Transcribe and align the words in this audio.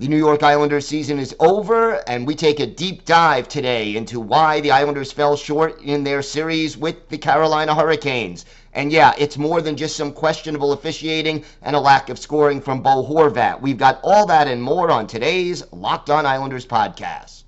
The 0.00 0.06
New 0.06 0.16
York 0.16 0.44
Islanders 0.44 0.86
season 0.86 1.18
is 1.18 1.34
over, 1.40 2.08
and 2.08 2.24
we 2.24 2.36
take 2.36 2.60
a 2.60 2.66
deep 2.68 3.04
dive 3.04 3.48
today 3.48 3.96
into 3.96 4.20
why 4.20 4.60
the 4.60 4.70
Islanders 4.70 5.10
fell 5.10 5.36
short 5.36 5.82
in 5.82 6.04
their 6.04 6.22
series 6.22 6.76
with 6.76 7.08
the 7.08 7.18
Carolina 7.18 7.74
Hurricanes. 7.74 8.44
And 8.72 8.92
yeah, 8.92 9.12
it's 9.18 9.36
more 9.36 9.60
than 9.60 9.76
just 9.76 9.96
some 9.96 10.12
questionable 10.12 10.72
officiating 10.72 11.44
and 11.62 11.74
a 11.74 11.80
lack 11.80 12.10
of 12.10 12.18
scoring 12.20 12.60
from 12.60 12.80
Bo 12.80 13.02
Horvat. 13.02 13.60
We've 13.60 13.76
got 13.76 13.98
all 14.04 14.24
that 14.26 14.46
and 14.46 14.62
more 14.62 14.88
on 14.88 15.08
today's 15.08 15.64
Locked 15.72 16.10
On 16.10 16.24
Islanders 16.24 16.64
podcast. 16.64 17.47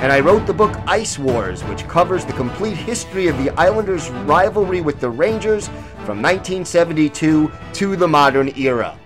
and 0.00 0.12
I 0.12 0.20
wrote 0.20 0.46
the 0.46 0.54
book 0.54 0.78
Ice 0.86 1.18
Wars, 1.18 1.64
which 1.64 1.86
covers 1.88 2.24
the 2.24 2.32
complete 2.34 2.76
history 2.76 3.26
of 3.26 3.36
the 3.36 3.50
Islanders' 3.58 4.10
rivalry 4.10 4.80
with 4.80 5.00
the 5.00 5.10
Rangers 5.10 5.66
from 6.04 6.22
1972 6.22 7.50
to 7.72 7.96
the 7.96 8.06
modern 8.06 8.56
era. 8.56 8.96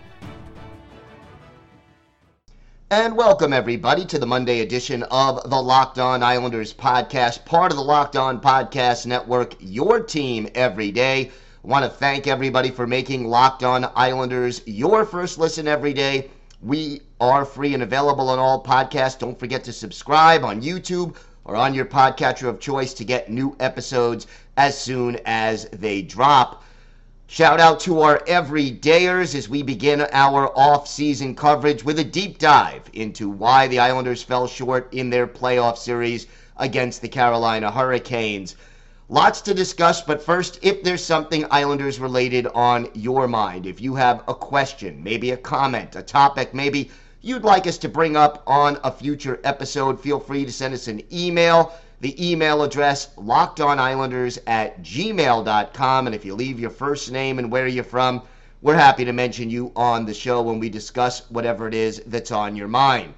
And 2.91 3.17
welcome, 3.17 3.55
everybody, 3.55 4.05
to 4.05 4.19
the 4.19 4.27
Monday 4.27 4.61
edition 4.61 5.03
of 5.05 5.49
the 5.49 5.57
Locked 5.57 5.99
On 5.99 6.23
Islanders 6.23 6.75
podcast, 6.75 7.47
part 7.47 7.73
of 7.73 7.79
the 7.79 7.85
Locked 7.85 8.17
On 8.17 8.39
Podcast 8.39 9.07
Network, 9.07 9.55
your 9.61 9.99
team 9.99 10.47
every 10.55 10.91
day. 10.91 11.31
I 11.65 11.67
want 11.67 11.87
to 11.87 11.91
thank 11.91 12.27
everybody 12.27 12.71
for 12.71 12.87
making 12.87 13.29
Locked 13.29 13.63
On 13.63 13.91
Islanders 13.97 14.61
your 14.67 15.07
first 15.07 15.39
listen 15.39 15.67
every 15.67 15.95
day. 15.95 16.29
We 16.61 17.01
are 17.23 17.45
free 17.45 17.73
and 17.73 17.85
available 17.85 18.29
on 18.31 18.41
all 18.41 18.65
podcasts. 18.65 19.17
Don't 19.17 19.39
forget 19.39 19.63
to 19.63 19.73
subscribe 19.73 20.43
on 20.43 20.61
YouTube 20.61 21.15
or 21.45 21.55
on 21.55 21.73
your 21.73 21.85
podcatcher 21.85 22.49
of 22.49 22.59
choice 22.59 22.93
to 22.95 23.05
get 23.05 23.31
new 23.31 23.55
episodes 23.61 24.27
as 24.57 24.77
soon 24.77 25.17
as 25.25 25.67
they 25.67 26.03
drop. 26.03 26.65
Shout 27.29 27.61
out 27.61 27.79
to 27.81 28.01
our 28.01 28.19
everydayers 28.27 29.37
as 29.37 29.49
we 29.49 29.63
begin 29.63 30.05
our 30.13 30.49
off-season 30.59 31.37
coverage 31.37 31.85
with 31.85 32.01
a 32.01 32.05
deep 32.05 32.39
dive 32.39 32.83
into 32.93 33.31
why 33.31 33.69
the 33.69 33.79
Islanders 33.79 34.25
fell 34.25 34.49
short 34.49 34.93
in 34.93 35.09
their 35.09 35.29
playoff 35.29 35.79
series 35.79 36.27
against 36.57 37.03
the 37.03 37.09
Carolina 37.09 37.71
Hurricanes. 37.71 38.57
Lots 39.09 39.41
to 39.43 39.55
discuss, 39.55 40.03
but 40.03 40.23
first, 40.23 40.59
if 40.63 40.83
there's 40.83 41.05
something 41.05 41.47
Islanders 41.53 42.01
related 42.01 42.49
on 42.49 42.89
your 42.95 43.29
mind, 43.29 43.67
if 43.67 43.81
you 43.81 43.95
have 43.95 44.25
a 44.27 44.35
question, 44.35 45.03
maybe 45.05 45.31
a 45.31 45.37
comment, 45.37 45.95
a 45.95 46.03
topic, 46.03 46.53
maybe 46.53 46.91
you'd 47.23 47.45
like 47.45 47.67
us 47.67 47.79
to 47.79 47.89
bring 47.89 48.17
up 48.17 48.43
on 48.47 48.79
a 48.85 48.91
future 48.91 49.41
episode, 49.45 50.01
feel 50.01 50.21
free 50.21 50.45
to 50.45 50.53
send 50.53 50.75
us 50.75 50.89
an 50.89 51.03
email. 51.13 51.73
The 52.01 52.31
email 52.31 52.65
address, 52.65 53.11
lockedonislanders 53.17 54.39
at 54.49 54.83
gmail.com. 54.83 56.07
And 56.07 56.15
if 56.15 56.25
you 56.25 56.35
leave 56.35 56.59
your 56.59 56.71
first 56.71 57.13
name 57.13 57.39
and 57.39 57.51
where 57.51 57.69
you're 57.69 57.85
from, 57.85 58.23
we're 58.61 58.77
happy 58.77 59.05
to 59.05 59.13
mention 59.13 59.51
you 59.51 59.73
on 59.77 60.05
the 60.05 60.15
show 60.15 60.43
when 60.43 60.59
we 60.59 60.69
discuss 60.69 61.31
whatever 61.31 61.69
it 61.69 61.75
is 61.75 62.03
that's 62.07 62.33
on 62.33 62.57
your 62.57 62.69
mind. 62.69 63.15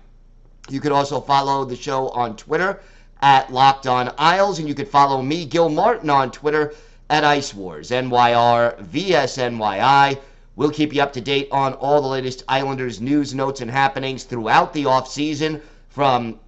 You 0.68 0.80
could 0.80 0.92
also 0.92 1.20
follow 1.20 1.64
the 1.64 1.76
show 1.76 2.08
on 2.10 2.36
Twitter 2.36 2.80
at 3.22 3.52
Locked 3.52 3.86
On 3.86 4.12
Isles, 4.18 4.58
and 4.58 4.68
you 4.68 4.74
could 4.74 4.88
follow 4.88 5.22
me, 5.22 5.46
Gil 5.46 5.68
Martin, 5.70 6.10
on 6.10 6.30
Twitter 6.30 6.74
at 7.08 7.24
Ice 7.24 7.54
Wars, 7.54 7.90
NYR, 7.90 8.82
VSNYI. 8.84 10.18
We'll 10.56 10.70
keep 10.70 10.94
you 10.94 11.02
up 11.02 11.12
to 11.14 11.20
date 11.20 11.48
on 11.50 11.74
all 11.74 12.00
the 12.00 12.08
latest 12.08 12.44
Islanders 12.48 13.00
news, 13.00 13.34
notes, 13.34 13.60
and 13.60 13.70
happenings 13.70 14.24
throughout 14.24 14.72
the 14.72 14.84
offseason 14.84 15.60
from 15.88 16.38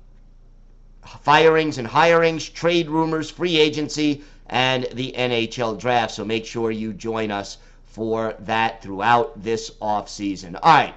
firings 1.23 1.79
and 1.79 1.89
hirings, 1.89 2.53
trade 2.53 2.89
rumors, 2.89 3.31
free 3.31 3.59
agency, 3.59 4.23
and 4.49 4.87
the 4.93 5.13
NHL 5.17 5.79
draft. 5.79 6.15
So 6.15 6.25
make 6.25 6.47
sure 6.47 6.71
you 6.71 6.93
join 6.93 7.31
us 7.31 7.59
for 7.85 8.35
that 8.41 8.83
throughout 8.83 9.43
this 9.43 9.71
offseason. 9.83 10.57
All 10.63 10.75
right. 10.75 10.95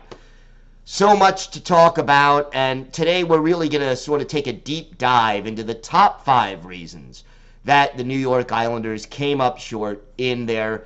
So 0.86 1.16
much 1.16 1.52
to 1.52 1.62
talk 1.62 1.98
about, 1.98 2.50
and 2.54 2.92
today 2.92 3.24
we're 3.24 3.40
really 3.40 3.70
going 3.70 3.88
to 3.88 3.96
sort 3.96 4.22
of 4.22 4.28
take 4.28 4.48
a 4.48 4.54
deep 4.54 4.98
dive 4.98 5.46
into 5.48 5.64
the 5.64 5.76
top 5.76 6.26
five 6.26 6.66
reasons 6.66 7.24
that 7.64 7.96
the 7.98 8.04
New 8.04 8.18
York 8.18 8.52
Islanders 8.52 9.06
came 9.06 9.40
up 9.40 9.60
short 9.60 10.04
in 10.18 10.46
their 10.46 10.86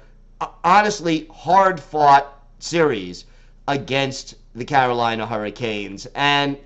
honestly 0.63 1.27
hard 1.33 1.79
fought 1.79 2.43
series 2.59 3.25
against 3.67 4.35
the 4.55 4.65
Carolina 4.65 5.25
Hurricanes. 5.25 6.05
And 6.15 6.57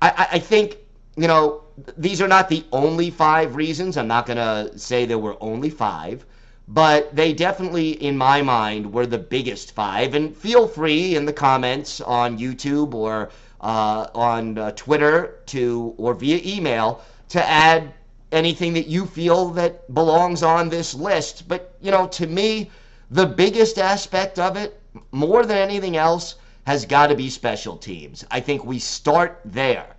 I, 0.00 0.28
I 0.32 0.38
think, 0.38 0.78
you 1.16 1.28
know, 1.28 1.62
these 1.96 2.20
are 2.20 2.28
not 2.28 2.48
the 2.48 2.64
only 2.72 3.10
five 3.10 3.56
reasons. 3.56 3.96
I'm 3.96 4.06
not 4.06 4.26
going 4.26 4.36
to 4.36 4.78
say 4.78 5.06
there 5.06 5.18
were 5.18 5.36
only 5.40 5.70
five, 5.70 6.24
but 6.68 7.14
they 7.14 7.32
definitely, 7.32 8.02
in 8.02 8.16
my 8.16 8.42
mind, 8.42 8.92
were 8.92 9.06
the 9.06 9.18
biggest 9.18 9.72
five. 9.72 10.14
And 10.14 10.36
feel 10.36 10.68
free 10.68 11.16
in 11.16 11.24
the 11.24 11.32
comments 11.32 12.00
on 12.00 12.38
YouTube 12.38 12.94
or 12.94 13.30
uh, 13.60 14.08
on 14.14 14.58
uh, 14.58 14.70
Twitter 14.72 15.36
to 15.46 15.94
or 15.96 16.14
via 16.14 16.40
email 16.44 17.00
to 17.30 17.44
add 17.44 17.92
anything 18.34 18.72
that 18.74 18.86
you 18.86 19.06
feel 19.06 19.50
that 19.50 19.92
belongs 19.94 20.42
on 20.42 20.68
this 20.68 20.94
list. 20.94 21.48
But 21.48 21.76
you 21.80 21.90
know, 21.90 22.06
to 22.08 22.26
me, 22.26 22.70
the 23.10 23.26
biggest 23.26 23.78
aspect 23.78 24.38
of 24.38 24.56
it, 24.56 24.80
more 25.12 25.46
than 25.46 25.58
anything 25.58 25.96
else, 25.96 26.36
has 26.66 26.86
got 26.86 27.08
to 27.08 27.14
be 27.14 27.30
special 27.30 27.76
teams. 27.76 28.24
I 28.30 28.40
think 28.40 28.64
we 28.64 28.78
start 28.78 29.40
there. 29.44 29.94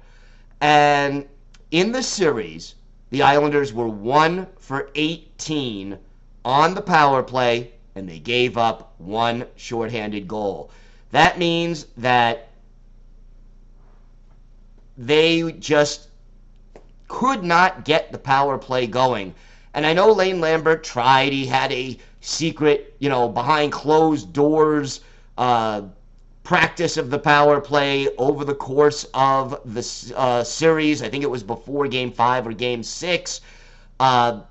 And 0.61 1.27
in 1.71 1.91
the 1.91 2.03
series, 2.03 2.75
the 3.11 3.21
Islanders 3.21 3.71
were 3.71 3.87
1 3.87 4.47
for 4.57 4.89
18 4.95 5.97
on 6.43 6.73
the 6.73 6.81
power 6.81 7.23
play, 7.23 7.73
and 7.95 8.09
they 8.09 8.19
gave 8.19 8.57
up 8.57 8.93
one 8.97 9.45
shorthanded 9.55 10.27
goal. 10.27 10.71
That 11.11 11.37
means 11.37 11.85
that 11.97 12.49
they 14.97 15.51
just 15.53 16.09
could 17.07 17.43
not 17.43 17.85
get 17.85 18.11
the 18.11 18.17
power 18.17 18.57
play 18.57 18.87
going. 18.87 19.33
And 19.73 19.85
I 19.85 19.93
know 19.93 20.11
Lane 20.11 20.39
Lambert 20.39 20.83
tried. 20.83 21.33
He 21.33 21.45
had 21.45 21.71
a 21.71 21.97
secret, 22.21 22.95
you 22.99 23.09
know, 23.09 23.27
behind 23.27 23.71
closed 23.71 24.33
doors 24.33 25.01
uh, 25.37 25.83
practice 26.43 26.95
of 26.97 27.09
the 27.09 27.19
power 27.19 27.59
play 27.59 28.07
over 28.17 28.45
the 28.45 28.55
course 28.55 29.05
of 29.13 29.59
the 29.65 30.13
uh, 30.15 30.43
series. 30.43 31.01
I 31.01 31.09
think 31.09 31.23
it 31.23 31.29
was 31.29 31.43
before 31.43 31.87
game 31.87 32.11
five 32.11 32.47
or 32.47 32.53
game 32.53 32.83
six. 32.83 33.41
Uh, 33.99 34.41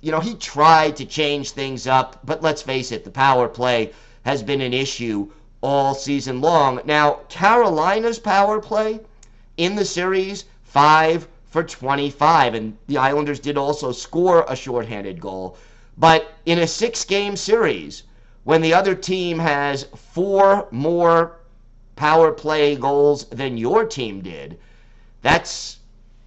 you 0.00 0.12
know, 0.12 0.20
he 0.20 0.34
tried 0.36 0.96
to 0.96 1.04
change 1.04 1.50
things 1.50 1.86
up, 1.86 2.20
but 2.24 2.40
let's 2.42 2.62
face 2.62 2.92
it, 2.92 3.04
the 3.04 3.10
power 3.10 3.48
play 3.48 3.92
has 4.22 4.42
been 4.42 4.60
an 4.60 4.72
issue 4.72 5.30
all 5.60 5.94
season 5.94 6.40
long. 6.40 6.80
Now, 6.84 7.20
Carolina's 7.28 8.18
power 8.18 8.60
play 8.60 9.00
in 9.56 9.76
the 9.76 9.84
series, 9.84 10.46
five 10.62 11.28
for 11.50 11.64
25, 11.64 12.54
and 12.54 12.78
the 12.86 12.96
Islanders 12.96 13.40
did 13.40 13.58
also 13.58 13.90
score 13.92 14.44
a 14.48 14.54
shorthanded 14.54 15.20
goal. 15.20 15.56
But 15.98 16.32
in 16.46 16.60
a 16.60 16.66
six 16.66 17.04
game 17.04 17.36
series, 17.36 18.04
when 18.44 18.62
the 18.62 18.72
other 18.72 18.94
team 18.94 19.38
has 19.40 19.84
four 19.94 20.68
more 20.70 21.36
power 21.96 22.32
play 22.32 22.76
goals 22.76 23.26
than 23.26 23.58
your 23.58 23.84
team 23.84 24.22
did, 24.22 24.58
that's, 25.22 25.78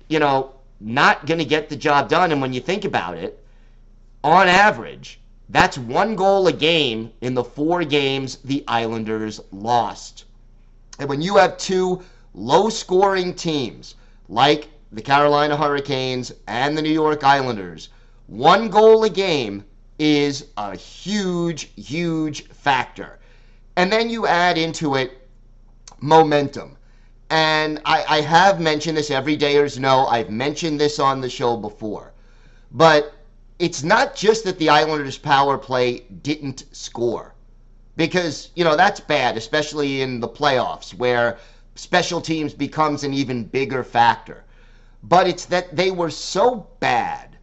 you 0.09 0.19
know, 0.19 0.51
not 0.79 1.25
going 1.25 1.39
to 1.39 1.45
get 1.45 1.69
the 1.69 1.75
job 1.75 2.09
done. 2.09 2.31
And 2.31 2.41
when 2.41 2.53
you 2.53 2.59
think 2.59 2.83
about 2.83 3.17
it, 3.17 3.43
on 4.23 4.47
average, 4.47 5.19
that's 5.49 5.77
one 5.77 6.15
goal 6.15 6.47
a 6.47 6.53
game 6.53 7.11
in 7.21 7.33
the 7.33 7.43
four 7.43 7.83
games 7.83 8.37
the 8.43 8.63
Islanders 8.67 9.39
lost. 9.51 10.25
And 10.99 11.07
when 11.09 11.21
you 11.21 11.37
have 11.37 11.57
two 11.57 12.03
low 12.33 12.69
scoring 12.69 13.33
teams 13.33 13.95
like 14.29 14.67
the 14.93 15.01
Carolina 15.01 15.57
Hurricanes 15.57 16.31
and 16.47 16.77
the 16.77 16.81
New 16.81 16.91
York 16.91 17.23
Islanders, 17.23 17.89
one 18.27 18.69
goal 18.69 19.03
a 19.03 19.09
game 19.09 19.65
is 19.97 20.45
a 20.55 20.75
huge, 20.75 21.71
huge 21.75 22.47
factor. 22.49 23.19
And 23.75 23.91
then 23.91 24.09
you 24.11 24.27
add 24.27 24.57
into 24.57 24.95
it 24.95 25.27
momentum. 25.99 26.77
And 27.31 27.81
I, 27.85 28.05
I 28.07 28.21
have 28.21 28.59
mentioned 28.59 28.95
this, 28.95 29.09
everydayers 29.09 29.79
know 29.79 30.05
I've 30.05 30.29
mentioned 30.29 30.79
this 30.79 30.99
on 30.99 31.21
the 31.21 31.29
show 31.29 31.57
before. 31.57 32.13
But 32.71 33.13
it's 33.57 33.81
not 33.81 34.15
just 34.15 34.43
that 34.43 34.59
the 34.59 34.69
Islanders' 34.69 35.17
power 35.17 35.57
play 35.57 36.01
didn't 36.21 36.65
score. 36.71 37.33
Because, 37.95 38.51
you 38.55 38.63
know, 38.63 38.75
that's 38.75 38.99
bad, 38.99 39.37
especially 39.37 40.01
in 40.01 40.19
the 40.19 40.27
playoffs 40.27 40.93
where 40.93 41.39
special 41.75 42.21
teams 42.21 42.53
becomes 42.53 43.03
an 43.03 43.13
even 43.13 43.43
bigger 43.43 43.83
factor. 43.83 44.43
But 45.03 45.27
it's 45.27 45.45
that 45.45 45.75
they 45.75 45.91
were 45.91 46.09
so 46.09 46.67
bad 46.79 47.37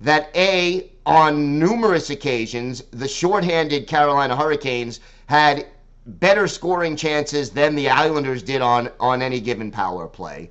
that 0.00 0.30
A, 0.34 0.90
on 1.06 1.58
numerous 1.58 2.10
occasions, 2.10 2.82
the 2.90 3.06
shorthanded 3.08 3.86
Carolina 3.86 4.36
Hurricanes 4.36 5.00
had 5.26 5.66
better 6.06 6.48
scoring 6.48 6.96
chances 6.96 7.50
than 7.50 7.74
the 7.74 7.88
Islanders 7.88 8.42
did 8.42 8.60
on, 8.60 8.90
on 8.98 9.22
any 9.22 9.40
given 9.40 9.70
power 9.70 10.06
play. 10.08 10.50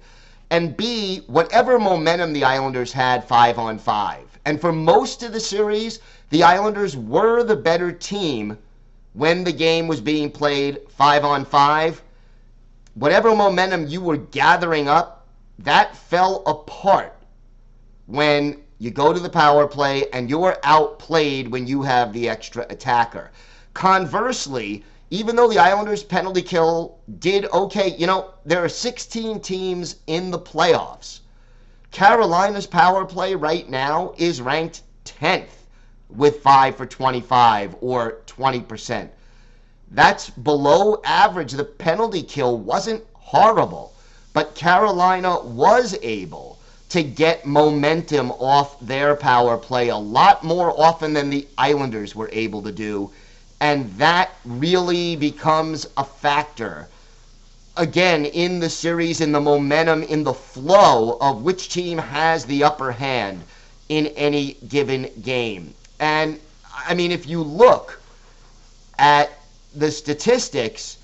And 0.49 0.75
B, 0.77 1.23
whatever 1.27 1.79
momentum 1.79 2.33
the 2.33 2.43
Islanders 2.43 2.93
had 2.93 3.23
five 3.23 3.57
on 3.57 3.77
five. 3.77 4.39
And 4.45 4.59
for 4.59 4.71
most 4.71 5.23
of 5.23 5.33
the 5.33 5.39
series, 5.39 5.99
the 6.29 6.43
Islanders 6.43 6.95
were 6.95 7.43
the 7.43 7.55
better 7.55 7.91
team 7.91 8.57
when 9.13 9.43
the 9.43 9.51
game 9.51 9.87
was 9.87 9.99
being 9.99 10.31
played 10.31 10.79
five 10.89 11.25
on 11.25 11.43
five. 11.43 12.01
Whatever 12.93 13.35
momentum 13.35 13.87
you 13.87 14.01
were 14.01 14.17
gathering 14.17 14.87
up, 14.87 15.20
that 15.63 15.95
fell 15.95 16.43
apart 16.45 17.15
when 18.07 18.61
you 18.79 18.89
go 18.89 19.13
to 19.13 19.19
the 19.19 19.29
power 19.29 19.67
play 19.67 20.09
and 20.11 20.29
you're 20.29 20.57
outplayed 20.63 21.47
when 21.47 21.67
you 21.67 21.83
have 21.83 22.11
the 22.13 22.27
extra 22.27 22.65
attacker. 22.69 23.31
Conversely, 23.73 24.83
even 25.11 25.35
though 25.35 25.47
the 25.47 25.59
Islanders 25.59 26.03
penalty 26.03 26.41
kill 26.41 26.97
did 27.19 27.45
okay, 27.51 27.95
you 27.97 28.07
know, 28.07 28.31
there 28.45 28.63
are 28.63 28.69
16 28.69 29.39
teams 29.41 29.97
in 30.07 30.31
the 30.31 30.39
playoffs. 30.39 31.19
Carolina's 31.91 32.65
power 32.65 33.05
play 33.05 33.35
right 33.35 33.69
now 33.69 34.13
is 34.17 34.41
ranked 34.41 34.81
10th 35.05 35.67
with 36.09 36.41
5 36.41 36.75
for 36.75 36.85
25 36.85 37.75
or 37.81 38.21
20%. 38.25 39.09
That's 39.91 40.29
below 40.29 41.01
average. 41.03 41.51
The 41.51 41.65
penalty 41.65 42.23
kill 42.23 42.57
wasn't 42.57 43.03
horrible, 43.13 43.90
but 44.33 44.55
Carolina 44.55 45.39
was 45.41 45.95
able 46.01 46.57
to 46.89 47.03
get 47.03 47.45
momentum 47.45 48.31
off 48.31 48.79
their 48.81 49.15
power 49.15 49.57
play 49.57 49.89
a 49.89 49.97
lot 49.97 50.43
more 50.43 50.73
often 50.79 51.13
than 51.13 51.29
the 51.29 51.47
Islanders 51.57 52.15
were 52.15 52.29
able 52.33 52.61
to 52.63 52.71
do. 52.71 53.11
And 53.61 53.89
that 53.93 54.31
really 54.43 55.15
becomes 55.15 55.87
a 55.95 56.03
factor 56.03 56.87
again 57.77 58.25
in 58.25 58.59
the 58.59 58.69
series 58.69 59.21
in 59.21 59.31
the 59.31 59.39
momentum 59.39 60.03
in 60.03 60.23
the 60.23 60.33
flow 60.33 61.17
of 61.21 61.43
which 61.43 61.69
team 61.69 61.97
has 61.97 62.45
the 62.45 62.63
upper 62.63 62.91
hand 62.91 63.41
in 63.87 64.07
any 64.07 64.53
given 64.67 65.09
game. 65.21 65.73
And 65.99 66.39
i 66.87 66.93
mean 66.93 67.11
if 67.11 67.27
you 67.27 67.41
look 67.43 68.01
at 68.97 69.29
the 69.75 69.91
statistics 69.91 70.97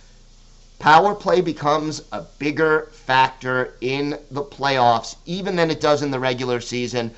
power 0.79 1.15
play 1.15 1.41
becomes 1.41 2.03
a 2.11 2.21
bigger 2.39 2.89
factor 2.91 3.73
in 3.81 4.17
the 4.31 4.43
playoffs 4.43 5.15
even 5.25 5.55
than 5.55 5.71
it 5.71 5.81
does 5.81 6.01
in 6.01 6.11
the 6.11 6.19
regular 6.19 6.59
season 6.59 7.11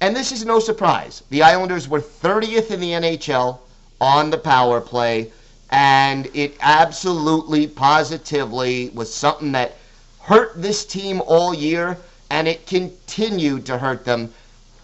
and 0.00 0.14
this 0.14 0.32
is 0.32 0.44
no 0.44 0.58
surprise 0.58 1.22
the 1.30 1.42
islanders 1.42 1.88
were 1.88 2.00
30th 2.00 2.70
in 2.70 2.80
the 2.80 2.90
nhl 2.90 3.58
on 4.00 4.28
the 4.30 4.38
power 4.38 4.80
play. 4.80 5.30
And 5.70 6.28
it 6.34 6.56
absolutely, 6.60 7.66
positively 7.66 8.90
was 8.90 9.12
something 9.12 9.52
that 9.52 9.76
hurt 10.20 10.60
this 10.60 10.84
team 10.84 11.22
all 11.26 11.54
year, 11.54 11.96
and 12.30 12.46
it 12.46 12.66
continued 12.66 13.66
to 13.66 13.78
hurt 13.78 14.04
them. 14.04 14.34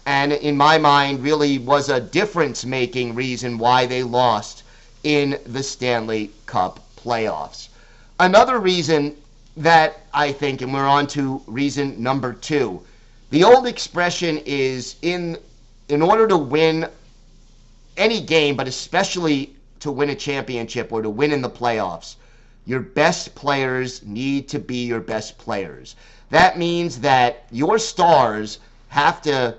And 0.05 0.33
in 0.33 0.57
my 0.57 0.77
mind, 0.77 1.23
really 1.23 1.59
was 1.59 1.89
a 1.89 1.99
difference 1.99 2.65
making 2.65 3.13
reason 3.13 3.57
why 3.59 3.85
they 3.85 4.03
lost 4.03 4.63
in 5.03 5.39
the 5.45 5.63
Stanley 5.63 6.31
Cup 6.45 6.79
playoffs. 6.97 7.67
Another 8.21 8.59
reason 8.59 9.17
that 9.57 10.01
I 10.13 10.31
think, 10.31 10.61
and 10.61 10.71
we're 10.71 10.85
on 10.85 11.07
to 11.07 11.41
reason 11.47 12.03
number 12.03 12.33
two. 12.33 12.79
The 13.31 13.43
old 13.43 13.65
expression 13.65 14.37
is 14.45 14.95
in 15.01 15.39
in 15.89 16.03
order 16.03 16.27
to 16.27 16.37
win 16.37 16.87
any 17.97 18.21
game, 18.21 18.55
but 18.55 18.67
especially 18.67 19.55
to 19.79 19.91
win 19.91 20.11
a 20.11 20.15
championship 20.15 20.91
or 20.91 21.01
to 21.01 21.09
win 21.09 21.31
in 21.31 21.41
the 21.41 21.49
playoffs, 21.49 22.17
your 22.67 22.81
best 22.81 23.33
players 23.33 24.03
need 24.03 24.47
to 24.49 24.59
be 24.59 24.85
your 24.85 24.99
best 24.99 25.39
players. 25.39 25.95
That 26.29 26.59
means 26.59 26.99
that 26.99 27.47
your 27.49 27.79
stars 27.79 28.59
have 28.89 29.23
to 29.23 29.57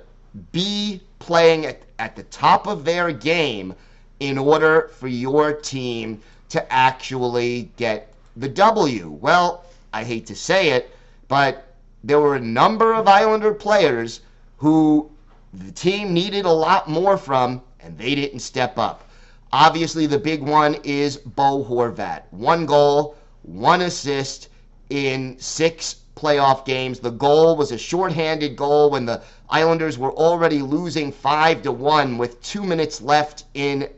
be 0.53 1.01
playing 1.19 1.67
at, 1.67 1.83
at 1.99 2.15
the 2.15 2.23
top 2.23 2.69
of 2.69 2.85
their 2.85 3.11
game 3.11 3.75
in 4.21 4.39
order 4.39 4.93
for 5.01 5.09
your 5.09 5.53
team 5.53 6.23
to 6.51 6.73
actually 6.73 7.73
get 7.77 8.12
the 8.37 8.49
W. 8.49 9.11
Well, 9.11 9.65
I 9.93 10.05
hate 10.05 10.27
to 10.27 10.35
say 10.35 10.71
it, 10.71 10.95
but 11.29 11.75
there 12.05 12.21
were 12.21 12.37
a 12.37 12.41
number 12.41 12.95
of 12.95 13.07
Islander 13.07 13.55
players 13.55 14.21
who 14.57 15.11
the 15.53 15.73
team 15.73 16.13
needed 16.13 16.45
a 16.45 16.53
lot 16.53 16.89
more 16.89 17.17
from 17.17 17.63
and 17.81 17.99
they 17.99 18.15
didn't 18.15 18.41
step 18.41 18.79
up. 18.79 19.09
Obviously, 19.53 20.07
the 20.07 20.19
big 20.19 20.43
one 20.43 20.77
is 20.83 21.19
Bo 21.19 21.65
Horvat. 21.65 22.23
One 22.31 22.65
goal, 22.65 23.17
one 23.43 23.83
assist 23.83 24.49
in 24.89 25.37
six 25.39 25.97
playoff 26.17 26.65
games. 26.65 27.01
The 27.01 27.11
goal 27.11 27.57
was 27.57 27.73
a 27.73 27.79
shorthanded 27.79 28.57
goal 28.57 28.91
when 28.91 29.05
the 29.05 29.23
Islanders 29.51 29.99
were 29.99 30.13
already 30.13 30.63
losing 30.63 31.13
five 31.13 31.63
to 31.63 31.73
one 31.73 32.17
with 32.17 32.43
two 32.43 32.63
minutes 32.63 33.03
left 33.03 33.45
in 33.55 33.89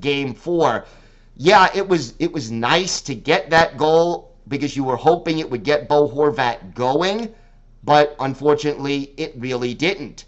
game 0.00 0.32
four. 0.32 0.86
Yeah, 1.36 1.68
it 1.74 1.88
was 1.88 2.14
it 2.18 2.32
was 2.32 2.50
nice 2.50 3.00
to 3.02 3.14
get 3.14 3.50
that 3.50 3.76
goal 3.76 4.32
because 4.48 4.76
you 4.76 4.84
were 4.84 4.96
hoping 4.96 5.38
it 5.38 5.50
would 5.50 5.62
get 5.64 5.88
Bo 5.88 6.08
Horvat 6.08 6.74
going, 6.74 7.34
but 7.82 8.14
unfortunately 8.20 9.12
it 9.16 9.34
really 9.36 9.74
didn't. 9.74 10.24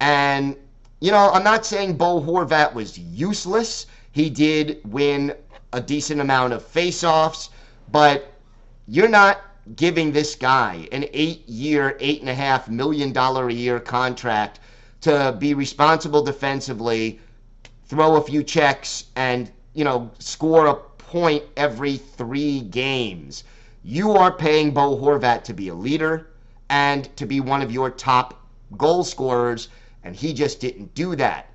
And 0.00 0.56
you 1.00 1.10
know, 1.12 1.30
I'm 1.32 1.44
not 1.44 1.64
saying 1.66 1.96
Bo 1.96 2.20
Horvat 2.20 2.72
was 2.74 2.98
useless. 2.98 3.86
He 4.12 4.30
did 4.30 4.80
win 4.84 5.34
a 5.72 5.80
decent 5.80 6.20
amount 6.20 6.52
of 6.52 6.64
faceoffs, 6.64 7.50
but 7.90 8.32
you're 8.86 9.08
not 9.08 9.40
giving 9.76 10.12
this 10.12 10.34
guy 10.34 10.88
an 10.92 11.04
eight 11.12 11.48
year, 11.48 11.96
eight 12.00 12.20
and 12.20 12.30
a 12.30 12.34
half 12.34 12.68
million 12.68 13.12
dollar 13.12 13.48
a 13.48 13.52
year 13.52 13.78
contract 13.78 14.60
to 15.02 15.36
be 15.38 15.54
responsible 15.54 16.22
defensively, 16.22 17.20
throw 17.86 18.16
a 18.16 18.22
few 18.22 18.42
checks, 18.42 19.04
and, 19.14 19.50
you 19.74 19.84
know, 19.84 20.10
score 20.18 20.66
a 20.66 20.74
point 20.74 21.44
every 21.56 21.96
three 21.96 22.60
games. 22.60 23.44
You 23.82 24.12
are 24.12 24.32
paying 24.32 24.72
Bo 24.72 24.96
Horvat 24.96 25.44
to 25.44 25.54
be 25.54 25.68
a 25.68 25.74
leader 25.74 26.28
and 26.68 27.14
to 27.16 27.26
be 27.26 27.40
one 27.40 27.62
of 27.62 27.72
your 27.72 27.90
top 27.90 28.40
goal 28.76 29.04
scorers 29.04 29.68
and 30.04 30.14
he 30.16 30.32
just 30.32 30.60
didn't 30.60 30.94
do 30.94 31.16
that. 31.16 31.50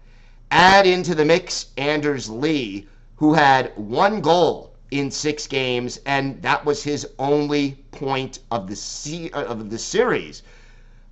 Add 0.51 0.85
into 0.85 1.15
the 1.15 1.25
mix 1.25 1.67
Anders 1.77 2.29
Lee, 2.29 2.87
who 3.15 3.33
had 3.33 3.71
one 3.75 4.21
goal 4.21 4.73
in 4.91 5.09
six 5.09 5.47
games, 5.47 5.99
and 6.05 6.41
that 6.43 6.63
was 6.65 6.83
his 6.83 7.07
only 7.17 7.71
point 7.91 8.39
of 8.51 8.67
the 8.67 8.75
se- 8.75 9.31
uh, 9.31 9.43
of 9.45 9.69
the 9.71 9.79
series. 9.79 10.43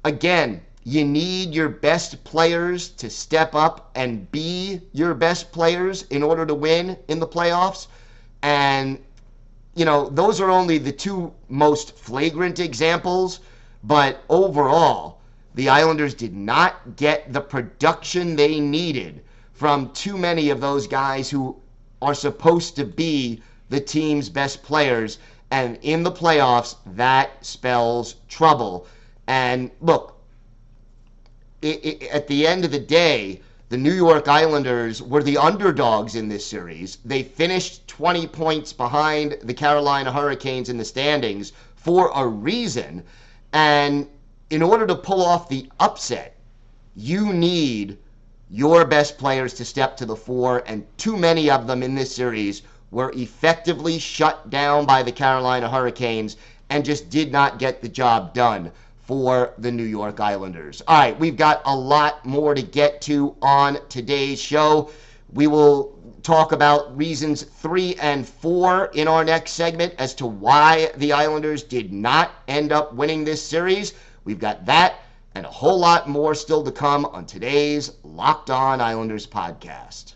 Again, 0.04 0.62
you 0.84 1.06
need 1.06 1.54
your 1.54 1.70
best 1.70 2.24
players 2.24 2.90
to 2.90 3.10
step 3.10 3.54
up 3.54 3.92
and 3.96 4.30
be 4.32 4.82
your 4.94 5.14
best 5.14 5.52
players 5.52 6.04
in 6.04 6.24
order 6.24 6.46
to 6.46 6.56
win 6.56 6.98
in 7.08 7.20
the 7.20 7.28
playoffs. 7.28 7.88
And, 8.42 8.98
you 9.76 9.86
know, 9.86 10.10
those 10.10 10.42
are 10.42 10.50
only 10.50 10.80
the 10.80 10.92
two 10.92 11.32
most 11.50 11.96
flagrant 11.96 12.60
examples. 12.60 13.42
But 13.84 14.24
overall, 14.30 15.20
the 15.54 15.70
Islanders 15.70 16.14
did 16.16 16.36
not 16.36 16.96
get 16.96 17.32
the 17.32 17.42
production 17.42 18.36
they 18.36 18.60
needed 18.60 19.24
from 19.54 19.92
too 19.92 20.18
many 20.18 20.50
of 20.50 20.62
those 20.62 20.88
guys 20.88 21.30
who 21.30 21.56
are 22.02 22.16
supposed 22.16 22.76
to 22.78 22.86
be 22.86 23.44
the 23.70 23.80
team's 23.80 24.30
best 24.30 24.64
players. 24.64 25.20
And 25.52 25.78
in 25.84 26.02
the 26.02 26.12
playoffs, 26.12 26.78
that 26.88 27.46
spells 27.46 28.16
trouble. 28.28 28.88
And 29.28 29.70
look, 29.82 30.21
it, 31.62 32.04
at 32.04 32.28
the 32.28 32.48
end 32.48 32.66
of 32.66 32.72
the 32.72 32.80
day, 32.80 33.42
the 33.70 33.78
New 33.78 33.94
York 33.94 34.28
Islanders 34.28 35.02
were 35.02 35.24
the 35.24 35.38
underdogs 35.38 36.16
in 36.16 36.28
this 36.28 36.46
series. 36.46 36.98
They 37.06 37.24
finished 37.24 37.88
20 37.88 38.28
points 38.28 38.74
behind 38.74 39.38
the 39.44 39.54
Carolina 39.54 40.12
Hurricanes 40.12 40.70
in 40.70 40.78
the 40.78 40.86
standings 40.86 41.54
for 41.76 42.12
a 42.14 42.28
reason. 42.28 43.04
And 43.54 44.08
in 44.50 44.62
order 44.62 44.86
to 44.88 44.96
pull 44.96 45.24
off 45.24 45.48
the 45.48 45.70
upset, 45.80 46.36
you 46.96 47.32
need 47.32 47.98
your 48.50 48.84
best 48.84 49.18
players 49.18 49.54
to 49.54 49.64
step 49.64 49.96
to 49.98 50.06
the 50.06 50.16
fore, 50.16 50.64
and 50.66 50.86
too 50.98 51.16
many 51.16 51.50
of 51.50 51.68
them 51.68 51.82
in 51.82 51.96
this 51.96 52.14
series 52.14 52.64
were 52.92 53.14
effectively 53.16 53.98
shut 53.98 54.50
down 54.50 54.86
by 54.86 55.02
the 55.02 55.12
Carolina 55.14 55.70
Hurricanes 55.70 56.36
and 56.70 56.84
just 56.84 57.10
did 57.10 57.32
not 57.32 57.60
get 57.60 57.82
the 57.82 57.88
job 57.88 58.34
done 58.34 58.72
for 59.12 59.54
the 59.58 59.70
New 59.70 59.84
York 59.84 60.22
Islanders. 60.22 60.82
All 60.88 60.98
right, 60.98 61.20
we've 61.20 61.36
got 61.36 61.62
a 61.66 61.76
lot 61.76 62.26
more 62.26 62.56
to 62.56 62.62
get 62.62 63.02
to 63.02 63.36
on 63.42 63.78
today's 63.90 64.40
show. 64.40 64.90
We 65.34 65.48
will 65.48 66.00
talk 66.24 66.54
about 66.54 66.96
reasons 66.96 67.44
three 67.44 67.96
and 67.96 68.26
four 68.26 68.86
in 68.94 69.10
our 69.10 69.26
next 69.26 69.52
segment 69.52 69.96
as 69.98 70.16
to 70.16 70.26
why 70.26 70.94
the 70.96 71.12
Islanders 71.12 71.62
did 71.62 71.92
not 71.92 72.32
end 72.48 72.72
up 72.72 72.94
winning 72.94 73.26
this 73.26 73.44
series. 73.44 73.96
We've 74.24 74.40
got 74.40 74.66
that 74.68 75.02
and 75.36 75.46
a 75.46 75.50
whole 75.50 75.78
lot 75.78 76.08
more 76.08 76.34
still 76.34 76.64
to 76.64 76.72
come 76.72 77.06
on 77.08 77.26
today's 77.26 77.92
Locked 78.04 78.50
On 78.50 78.80
Islanders 78.80 79.28
podcast. 79.28 80.14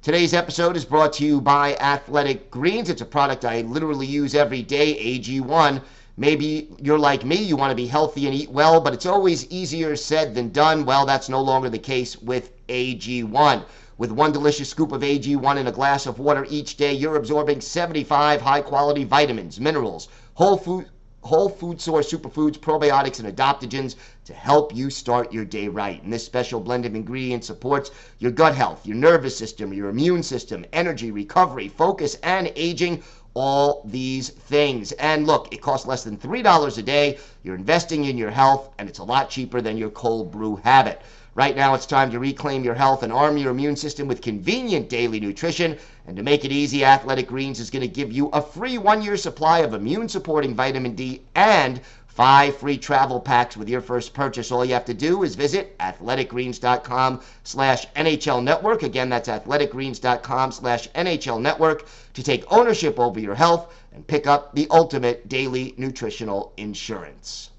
Today's 0.00 0.32
episode 0.32 0.76
is 0.76 0.84
brought 0.84 1.12
to 1.14 1.26
you 1.26 1.40
by 1.40 1.74
Athletic 1.74 2.52
Greens. 2.52 2.88
It's 2.88 3.02
a 3.02 3.04
product 3.04 3.44
I 3.44 3.62
literally 3.62 4.06
use 4.06 4.36
every 4.36 4.62
day, 4.62 4.94
AG1. 5.18 5.82
Maybe 6.20 6.68
you're 6.82 6.98
like 6.98 7.24
me, 7.24 7.36
you 7.36 7.54
want 7.54 7.70
to 7.70 7.76
be 7.76 7.86
healthy 7.86 8.26
and 8.26 8.34
eat 8.34 8.50
well, 8.50 8.80
but 8.80 8.92
it's 8.92 9.06
always 9.06 9.48
easier 9.52 9.94
said 9.94 10.34
than 10.34 10.48
done. 10.50 10.84
Well, 10.84 11.06
that's 11.06 11.28
no 11.28 11.40
longer 11.40 11.70
the 11.70 11.78
case 11.78 12.20
with 12.20 12.50
AG1. 12.66 13.64
With 13.98 14.10
one 14.10 14.32
delicious 14.32 14.68
scoop 14.68 14.90
of 14.90 15.02
AG1 15.02 15.56
in 15.56 15.68
a 15.68 15.72
glass 15.72 16.06
of 16.06 16.18
water 16.18 16.44
each 16.50 16.76
day, 16.76 16.92
you're 16.92 17.14
absorbing 17.14 17.60
75 17.60 18.40
high 18.40 18.62
quality 18.62 19.04
vitamins, 19.04 19.60
minerals, 19.60 20.08
whole 20.34 20.56
food 20.56 20.86
whole 21.22 21.48
food 21.48 21.80
source 21.80 22.10
superfoods, 22.10 22.58
probiotics, 22.58 23.18
and 23.20 23.36
adaptogens 23.36 23.96
to 24.24 24.32
help 24.32 24.74
you 24.74 24.88
start 24.88 25.32
your 25.32 25.44
day 25.44 25.68
right. 25.68 26.02
And 26.02 26.12
this 26.12 26.24
special 26.24 26.58
blend 26.58 26.86
of 26.86 26.94
ingredients 26.94 27.46
supports 27.46 27.90
your 28.18 28.30
gut 28.30 28.54
health, 28.54 28.86
your 28.86 28.96
nervous 28.96 29.36
system, 29.36 29.72
your 29.72 29.88
immune 29.88 30.22
system, 30.22 30.64
energy, 30.72 31.10
recovery, 31.10 31.68
focus, 31.68 32.16
and 32.22 32.52
aging. 32.56 33.02
All 33.40 33.82
these 33.84 34.30
things. 34.30 34.90
And 34.90 35.24
look, 35.24 35.54
it 35.54 35.62
costs 35.62 35.86
less 35.86 36.02
than 36.02 36.16
$3 36.16 36.78
a 36.78 36.82
day. 36.82 37.18
You're 37.44 37.54
investing 37.54 38.06
in 38.06 38.18
your 38.18 38.32
health, 38.32 38.70
and 38.78 38.88
it's 38.88 38.98
a 38.98 39.04
lot 39.04 39.30
cheaper 39.30 39.60
than 39.60 39.78
your 39.78 39.90
cold 39.90 40.32
brew 40.32 40.56
habit. 40.56 41.00
Right 41.36 41.54
now, 41.54 41.72
it's 41.74 41.86
time 41.86 42.10
to 42.10 42.18
reclaim 42.18 42.64
your 42.64 42.74
health 42.74 43.04
and 43.04 43.12
arm 43.12 43.36
your 43.36 43.52
immune 43.52 43.76
system 43.76 44.08
with 44.08 44.22
convenient 44.22 44.88
daily 44.88 45.20
nutrition. 45.20 45.78
And 46.08 46.16
to 46.16 46.24
make 46.24 46.44
it 46.44 46.50
easy, 46.50 46.84
Athletic 46.84 47.28
Greens 47.28 47.60
is 47.60 47.70
going 47.70 47.82
to 47.82 47.86
give 47.86 48.10
you 48.10 48.26
a 48.30 48.42
free 48.42 48.76
one 48.76 49.02
year 49.02 49.16
supply 49.16 49.60
of 49.60 49.72
immune 49.72 50.08
supporting 50.08 50.56
vitamin 50.56 50.96
D 50.96 51.22
and 51.36 51.80
five 52.18 52.56
free 52.56 52.76
travel 52.76 53.20
packs 53.20 53.56
with 53.56 53.68
your 53.68 53.80
first 53.80 54.12
purchase. 54.12 54.50
All 54.50 54.64
you 54.64 54.74
have 54.74 54.84
to 54.86 54.92
do 54.92 55.22
is 55.22 55.36
visit 55.36 55.78
athleticgreens.com 55.78 57.20
slash 57.44 57.86
NHL 57.94 58.42
network. 58.42 58.82
Again, 58.82 59.08
that's 59.08 59.28
athleticgreens.com 59.28 60.50
slash 60.50 60.88
NHL 60.88 61.40
network 61.40 61.86
to 62.14 62.22
take 62.24 62.44
ownership 62.52 62.98
over 62.98 63.20
your 63.20 63.36
health 63.36 63.72
and 63.92 64.04
pick 64.04 64.26
up 64.26 64.52
the 64.52 64.66
ultimate 64.72 65.28
daily 65.28 65.74
nutritional 65.76 66.52
insurance. 66.56 67.50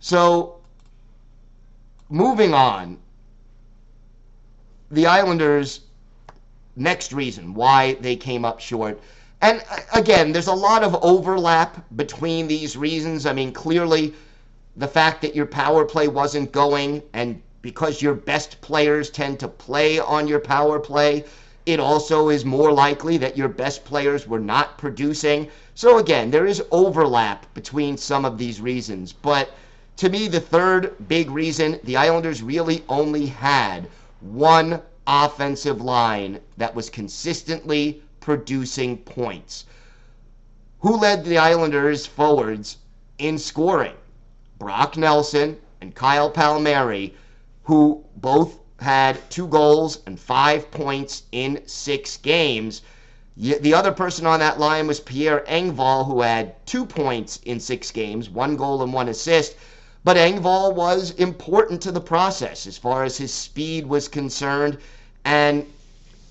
So, 0.00 0.56
moving 2.08 2.52
on, 2.52 2.98
the 4.90 5.06
Islanders' 5.06 5.82
next 6.74 7.12
reason 7.12 7.54
why 7.54 7.94
they 8.00 8.16
came 8.16 8.44
up 8.44 8.58
short. 8.58 9.00
And 9.42 9.60
uh, 9.68 9.80
again, 9.92 10.30
there's 10.30 10.46
a 10.46 10.54
lot 10.54 10.84
of 10.84 10.96
overlap 11.02 11.84
between 11.96 12.46
these 12.46 12.76
reasons. 12.76 13.26
I 13.26 13.32
mean, 13.32 13.52
clearly, 13.52 14.14
the 14.76 14.86
fact 14.86 15.20
that 15.22 15.34
your 15.34 15.46
power 15.46 15.84
play 15.84 16.06
wasn't 16.06 16.52
going, 16.52 17.02
and 17.12 17.42
because 17.60 18.00
your 18.00 18.14
best 18.14 18.60
players 18.60 19.10
tend 19.10 19.40
to 19.40 19.48
play 19.48 19.98
on 19.98 20.28
your 20.28 20.38
power 20.38 20.78
play, 20.78 21.24
it 21.66 21.80
also 21.80 22.28
is 22.28 22.44
more 22.44 22.72
likely 22.72 23.16
that 23.18 23.36
your 23.36 23.48
best 23.48 23.84
players 23.84 24.28
were 24.28 24.38
not 24.38 24.78
producing. 24.78 25.48
So, 25.74 25.98
again, 25.98 26.30
there 26.30 26.46
is 26.46 26.62
overlap 26.70 27.52
between 27.52 27.96
some 27.96 28.24
of 28.24 28.38
these 28.38 28.60
reasons. 28.60 29.12
But 29.12 29.50
to 29.96 30.08
me, 30.08 30.28
the 30.28 30.40
third 30.40 30.94
big 31.08 31.30
reason 31.32 31.80
the 31.82 31.96
Islanders 31.96 32.42
really 32.42 32.84
only 32.88 33.26
had 33.26 33.88
one 34.20 34.80
offensive 35.06 35.80
line 35.80 36.38
that 36.58 36.74
was 36.76 36.88
consistently 36.88 38.02
producing 38.22 38.96
points. 38.96 39.66
Who 40.80 40.96
led 40.96 41.24
the 41.24 41.36
Islanders 41.36 42.06
forwards 42.06 42.78
in 43.18 43.38
scoring? 43.38 43.94
Brock 44.58 44.96
Nelson 44.96 45.58
and 45.80 45.94
Kyle 45.94 46.30
Palmieri, 46.30 47.14
who 47.64 48.04
both 48.16 48.58
had 48.80 49.18
two 49.30 49.46
goals 49.46 49.98
and 50.06 50.18
five 50.18 50.70
points 50.70 51.24
in 51.32 51.60
six 51.66 52.16
games. 52.16 52.82
The 53.36 53.74
other 53.74 53.92
person 53.92 54.26
on 54.26 54.40
that 54.40 54.58
line 54.58 54.86
was 54.86 55.00
Pierre 55.00 55.44
Engvall, 55.48 56.06
who 56.06 56.20
had 56.20 56.66
two 56.66 56.84
points 56.84 57.40
in 57.44 57.60
six 57.60 57.90
games, 57.90 58.28
one 58.28 58.56
goal 58.56 58.82
and 58.82 58.92
one 58.92 59.08
assist. 59.08 59.54
But 60.04 60.16
Engvall 60.16 60.74
was 60.74 61.12
important 61.12 61.80
to 61.82 61.92
the 61.92 62.00
process 62.00 62.66
as 62.66 62.76
far 62.76 63.04
as 63.04 63.16
his 63.16 63.32
speed 63.32 63.86
was 63.86 64.08
concerned. 64.08 64.78
And 65.24 65.64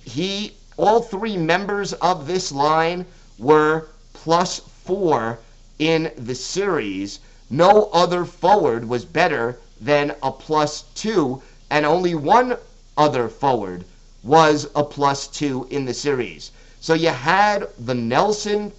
he, 0.03 0.53
all 0.77 1.01
three 1.01 1.37
members 1.37 1.93
of 1.93 2.27
this 2.27 2.51
line 2.51 3.05
were 3.37 3.87
plus 4.13 4.61
four 4.83 5.39
in 5.79 6.11
the 6.17 6.35
series. 6.35 7.19
No 7.49 7.89
other 7.91 8.25
forward 8.25 8.87
was 8.87 9.03
better 9.03 9.59
than 9.79 10.15
a 10.21 10.31
plus 10.31 10.83
two, 10.95 11.41
and 11.69 11.85
only 11.85 12.15
one 12.15 12.57
other 12.97 13.27
forward 13.27 13.83
was 14.23 14.67
a 14.75 14.83
plus 14.83 15.27
two 15.27 15.67
in 15.69 15.85
the 15.85 15.93
series. 15.93 16.51
So 16.79 16.93
you 16.93 17.09
had 17.09 17.67
the 17.77 17.95
Nelson 17.95 18.71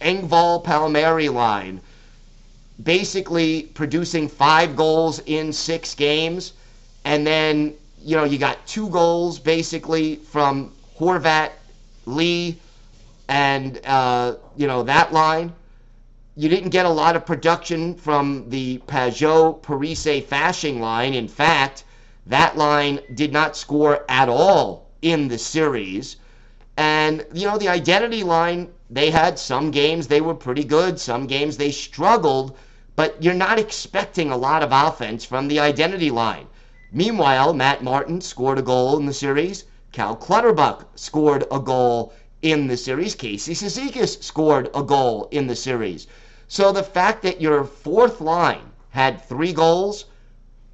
Engvall 0.00 0.62
Palmieri 0.62 1.28
line 1.28 1.80
basically 2.82 3.62
producing 3.74 4.28
five 4.28 4.76
goals 4.76 5.20
in 5.26 5.52
six 5.52 5.94
games, 5.94 6.52
and 7.04 7.26
then 7.26 7.74
you 8.04 8.16
know 8.16 8.24
you 8.24 8.38
got 8.38 8.66
two 8.66 8.88
goals 8.90 9.38
basically 9.38 10.16
from 10.16 10.72
Horvat, 10.98 11.52
Lee, 12.06 12.58
and 13.28 13.80
uh, 13.84 14.34
you 14.56 14.66
know 14.66 14.82
that 14.82 15.12
line. 15.12 15.52
You 16.36 16.48
didn't 16.48 16.70
get 16.70 16.86
a 16.86 16.90
lot 16.90 17.16
of 17.16 17.26
production 17.26 17.94
from 17.94 18.48
the 18.48 18.78
Pageau 18.86 19.60
Parise 19.60 20.24
Fasching 20.24 20.78
line. 20.78 21.14
In 21.14 21.26
fact, 21.26 21.84
that 22.26 22.56
line 22.56 23.00
did 23.14 23.32
not 23.32 23.56
score 23.56 24.04
at 24.08 24.28
all 24.28 24.88
in 25.02 25.28
the 25.28 25.38
series. 25.38 26.16
And, 26.76 27.26
you 27.32 27.46
know, 27.46 27.58
the 27.58 27.68
identity 27.68 28.22
line, 28.22 28.68
they 28.88 29.10
had 29.10 29.38
some 29.38 29.72
games 29.72 30.06
they 30.06 30.20
were 30.20 30.34
pretty 30.34 30.62
good, 30.62 31.00
some 31.00 31.26
games 31.26 31.56
they 31.56 31.72
struggled, 31.72 32.56
but 32.94 33.20
you're 33.20 33.34
not 33.34 33.58
expecting 33.58 34.30
a 34.30 34.36
lot 34.36 34.62
of 34.62 34.70
offense 34.70 35.24
from 35.24 35.48
the 35.48 35.58
identity 35.58 36.10
line. 36.10 36.46
Meanwhile, 36.92 37.52
Matt 37.54 37.82
Martin 37.82 38.20
scored 38.20 38.58
a 38.58 38.62
goal 38.62 38.96
in 38.96 39.06
the 39.06 39.12
series. 39.12 39.64
Cal 39.92 40.16
Clutterbuck 40.16 40.86
scored 40.96 41.44
a 41.50 41.58
goal 41.58 42.12
in 42.42 42.66
the 42.66 42.76
series. 42.76 43.14
Casey 43.14 43.54
Cizikas 43.54 44.22
scored 44.22 44.68
a 44.74 44.82
goal 44.82 45.28
in 45.30 45.46
the 45.46 45.56
series. 45.56 46.06
So 46.46 46.72
the 46.72 46.82
fact 46.82 47.22
that 47.22 47.40
your 47.40 47.64
fourth 47.64 48.20
line 48.20 48.72
had 48.90 49.24
three 49.24 49.52
goals, 49.52 50.04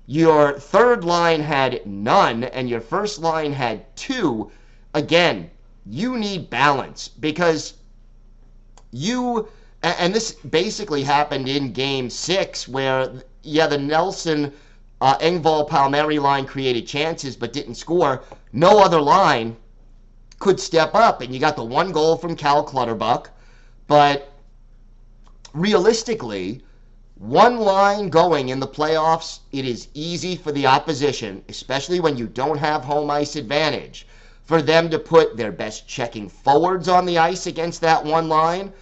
your 0.07 0.59
third 0.59 1.05
line 1.05 1.41
had 1.41 1.87
none, 1.87 2.45
and 2.45 2.69
your 2.69 2.81
first 2.81 3.19
line 3.19 3.53
had 3.53 3.97
two, 3.97 4.51
again, 4.93 5.51
you 5.87 6.17
need 6.17 6.51
balance 6.51 7.09
because 7.09 7.75
you 8.91 9.49
and 9.83 10.15
this 10.15 10.33
basically 10.33 11.03
happened 11.03 11.49
in 11.49 11.73
game 11.73 12.09
six 12.09 12.67
where 12.67 13.13
yeah 13.43 13.67
the 13.67 13.77
nelson 13.77 14.51
uh, 15.03 15.19
engvall 15.19 15.69
palmieri 15.69 16.19
line 16.19 16.47
created 16.47 16.87
chances 16.87 17.37
but 17.37 17.53
didn't 17.53 17.75
score 17.75 18.23
no 18.55 18.79
other 18.79 19.01
line 19.01 19.55
could 20.39 20.59
step 20.59 20.95
up 20.95 21.21
and 21.21 21.35
you 21.35 21.41
got 21.41 21.57
the 21.57 21.65
one 21.65 21.93
goal 21.93 22.17
from 22.17 22.35
cal 22.35 22.63
clutterbuck 22.63 23.29
but 23.87 24.33
realistically 25.53 26.63
one 27.17 27.59
line 27.59 28.09
going 28.09 28.49
in 28.49 28.61
the 28.61 28.67
playoffs 28.67 29.41
it 29.53 29.67
is 29.67 29.89
easy 29.93 30.37
for 30.37 30.53
the 30.53 30.67
opposition 30.67 31.45
especially 31.51 32.01
when 32.01 32.17
you 32.17 32.27
don't 32.27 32.59
have 32.59 32.83
home 32.83 33.11
ice 33.11 33.37
advantage 33.37 34.07
for 34.45 34.61
them 34.61 34.91
to 34.91 34.99
put 34.99 35.37
their 35.37 35.53
best 35.53 35.87
checking 35.89 36.29
forwards 36.29 36.89
on 36.89 37.07
the 37.07 37.19
ice 37.19 37.47
against 37.47 37.81
that 37.81 38.05
one 38.05 38.29
line 38.29 38.73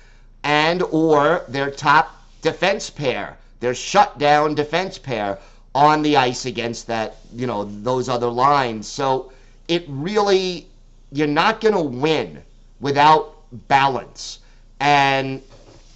and 0.45 0.83
or 0.91 1.45
their 1.49 1.71
top 1.71 2.21
defense 2.41 2.91
pair, 2.91 3.39
their 3.61 3.75
shutdown 3.75 4.55
defense 4.55 4.99
pair 4.99 5.39
on 5.75 6.03
the 6.03 6.17
ice 6.17 6.47
against 6.47 6.87
that, 6.89 7.17
you 7.35 7.47
know, 7.47 7.65
those 7.65 8.09
other 8.09 8.29
lines. 8.29 8.89
So 8.89 9.33
it 9.69 9.85
really 9.89 10.69
you're 11.13 11.27
not 11.27 11.61
going 11.61 11.75
to 11.75 11.81
win 11.81 12.43
without 12.81 13.37
balance. 13.69 14.41
And 14.81 15.43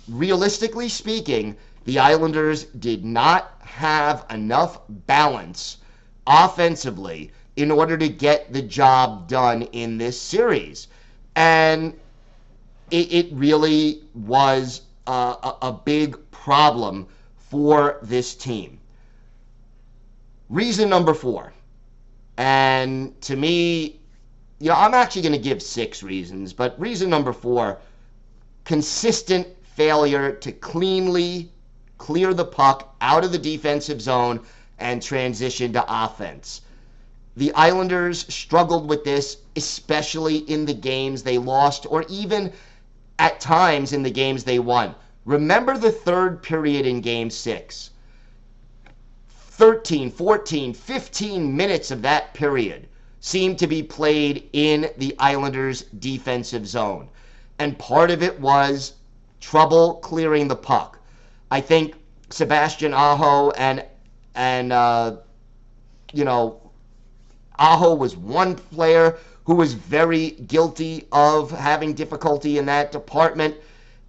realistically 0.09 0.89
speaking, 0.89 1.57
the 1.85 1.99
Islanders 1.99 2.65
did 2.65 3.05
not 3.05 3.55
have 3.61 4.27
enough 4.31 4.81
balance 4.89 5.79
offensively 6.27 7.33
in 7.57 7.71
order 7.71 7.97
to 7.97 8.09
get 8.09 8.53
the 8.53 8.63
job 8.63 9.29
done 9.29 9.63
in 9.63 9.97
this 9.97 10.21
series. 10.21 10.89
And 11.35 11.95
it, 12.91 13.13
it 13.13 13.29
really 13.33 14.03
was 14.15 14.83
a, 15.07 15.11
a, 15.11 15.57
a 15.63 15.73
big 15.73 16.19
problem 16.31 17.07
for 17.39 17.99
this 18.03 18.35
team. 18.35 18.79
Reason 20.49 20.89
number 20.89 21.15
four, 21.15 21.53
and 22.37 23.21
to 23.23 23.37
me, 23.37 24.01
you 24.59 24.69
know, 24.69 24.75
I'm 24.75 24.95
actually 24.95 25.23
going 25.23 25.33
to 25.33 25.39
give 25.39 25.63
six 25.63 26.03
reasons, 26.03 26.53
but 26.53 26.79
reason 26.81 27.11
number 27.11 27.33
four 27.33 27.79
consistent 28.65 29.47
failure 29.63 30.33
to 30.33 30.53
cleanly 30.53 31.51
clear 31.99 32.35
the 32.35 32.45
puck 32.45 32.95
out 33.01 33.25
of 33.25 33.33
the 33.33 33.39
defensive 33.39 34.01
zone 34.01 34.41
and 34.79 35.03
transition 35.03 35.73
to 35.73 35.85
offense. 35.89 36.63
The 37.37 37.53
Islanders 37.53 38.27
struggled 38.33 38.89
with 38.89 39.05
this, 39.05 39.37
especially 39.57 40.39
in 40.39 40.65
the 40.65 40.75
games 40.75 41.23
they 41.23 41.39
lost, 41.39 41.87
or 41.89 42.05
even 42.09 42.53
at 43.19 43.41
times 43.41 43.93
in 43.93 44.03
the 44.03 44.11
games 44.11 44.45
they 44.45 44.59
won. 44.59 44.95
Remember 45.25 45.77
the 45.77 45.93
third 45.93 46.43
period 46.43 46.87
in 46.87 47.01
game 47.01 47.31
six. 47.31 47.91
13, 49.57 50.11
14, 50.11 50.75
15 50.75 51.57
minutes 51.57 51.91
of 51.91 52.03
that 52.03 52.35
period 52.35 52.87
seemed 53.21 53.59
to 53.59 53.67
be 53.67 53.83
played 53.83 54.47
in 54.53 54.91
the 54.99 55.17
Islanders' 55.19 55.85
defensive 55.99 56.67
zone. 56.67 57.09
And 57.59 57.79
part 57.79 58.11
of 58.11 58.23
it 58.23 58.39
was 58.39 58.93
trouble 59.41 59.95
clearing 59.95 60.47
the 60.47 60.57
puck. 60.57 60.99
I 61.51 61.63
think 61.63 61.95
Sebastian 62.29 62.93
Aho 62.93 63.51
and 63.53 63.83
and 64.35 64.75
uh, 64.75 65.17
you 66.13 66.25
know 66.25 66.61
Aho 67.59 67.95
was 67.95 68.15
one 68.15 68.57
player 68.57 69.17
who 69.45 69.55
was 69.55 69.73
very 69.73 70.33
guilty 70.33 71.09
of 71.13 71.51
having 71.51 71.95
difficulty 71.95 72.59
in 72.59 72.67
that 72.67 72.93
department, 72.93 73.55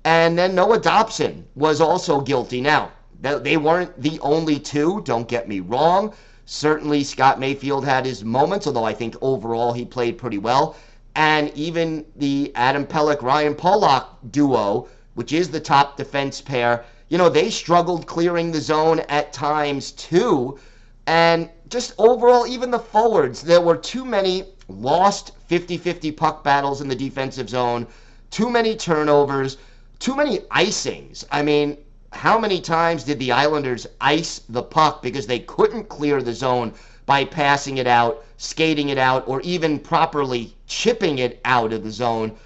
and 0.03 0.37
then 0.37 0.55
Noah 0.55 0.79
Dobson 0.81 1.47
was 1.55 1.79
also 1.79 2.19
guilty. 2.19 2.59
Now 2.59 2.91
they 3.21 3.57
weren't 3.57 3.99
the 4.01 4.19
only 4.19 4.59
two. 4.59 5.01
Don't 5.03 5.27
get 5.27 5.47
me 5.47 5.59
wrong. 5.59 6.13
Certainly, 6.45 7.03
Scott 7.03 7.39
Mayfield 7.39 7.83
had 7.83 8.05
his 8.05 8.23
moments, 8.23 8.67
although 8.67 8.85
I 8.85 8.93
think 8.93 9.15
overall 9.21 9.73
he 9.73 9.83
played 9.83 10.17
pretty 10.17 10.37
well. 10.37 10.75
And 11.15 11.51
even 11.55 12.05
the 12.15 12.51
Adam 12.55 12.85
Pelech 12.85 13.21
Ryan 13.21 13.55
Pulock 13.55 14.19
duo, 14.31 14.87
which 15.15 15.33
is 15.33 15.49
the 15.49 15.59
top 15.59 15.97
defense 15.97 16.41
pair, 16.41 16.85
you 17.09 17.17
know, 17.17 17.27
they 17.27 17.49
struggled 17.49 18.05
clearing 18.05 18.51
the 18.51 18.61
zone 18.61 18.99
at 19.09 19.33
times 19.33 19.91
too. 19.91 20.59
And 21.07 21.49
just 21.69 21.93
overall, 21.97 22.45
even 22.45 22.69
the 22.69 22.79
forwards, 22.79 23.41
there 23.41 23.61
were 23.61 23.77
too 23.77 24.05
many 24.05 24.43
lost 24.67 25.31
50 25.47 25.77
50 25.77 26.11
puck 26.11 26.43
battles 26.43 26.81
in 26.81 26.87
the 26.87 26.95
defensive 26.95 27.49
zone, 27.49 27.87
too 28.29 28.49
many 28.49 28.75
turnovers, 28.75 29.57
too 29.99 30.15
many 30.15 30.39
icings. 30.51 31.23
I 31.31 31.41
mean, 31.41 31.77
how 32.13 32.39
many 32.39 32.61
times 32.61 33.03
did 33.03 33.19
the 33.19 33.31
Islanders 33.31 33.87
ice 34.01 34.41
the 34.49 34.63
puck 34.63 35.01
because 35.01 35.27
they 35.27 35.39
couldn't 35.39 35.89
clear 35.89 36.21
the 36.21 36.33
zone 36.33 36.73
by 37.05 37.25
passing 37.25 37.77
it 37.77 37.87
out, 37.87 38.25
skating 38.37 38.89
it 38.89 38.97
out, 38.97 39.27
or 39.27 39.41
even 39.41 39.79
properly 39.79 40.55
chipping 40.67 41.19
it 41.19 41.39
out 41.45 41.73
of 41.73 41.83
the 41.83 41.91
zone? 41.91 42.37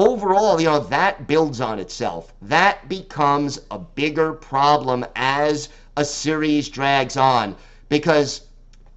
overall, 0.00 0.58
you 0.60 0.66
know, 0.66 0.80
that 0.80 1.26
builds 1.26 1.60
on 1.60 1.78
itself. 1.78 2.32
That 2.42 2.88
becomes 2.88 3.60
a 3.70 3.78
bigger 3.78 4.32
problem 4.32 5.04
as 5.14 5.68
a 5.96 6.04
series 6.04 6.68
drags 6.68 7.16
on 7.16 7.54
because 7.90 8.42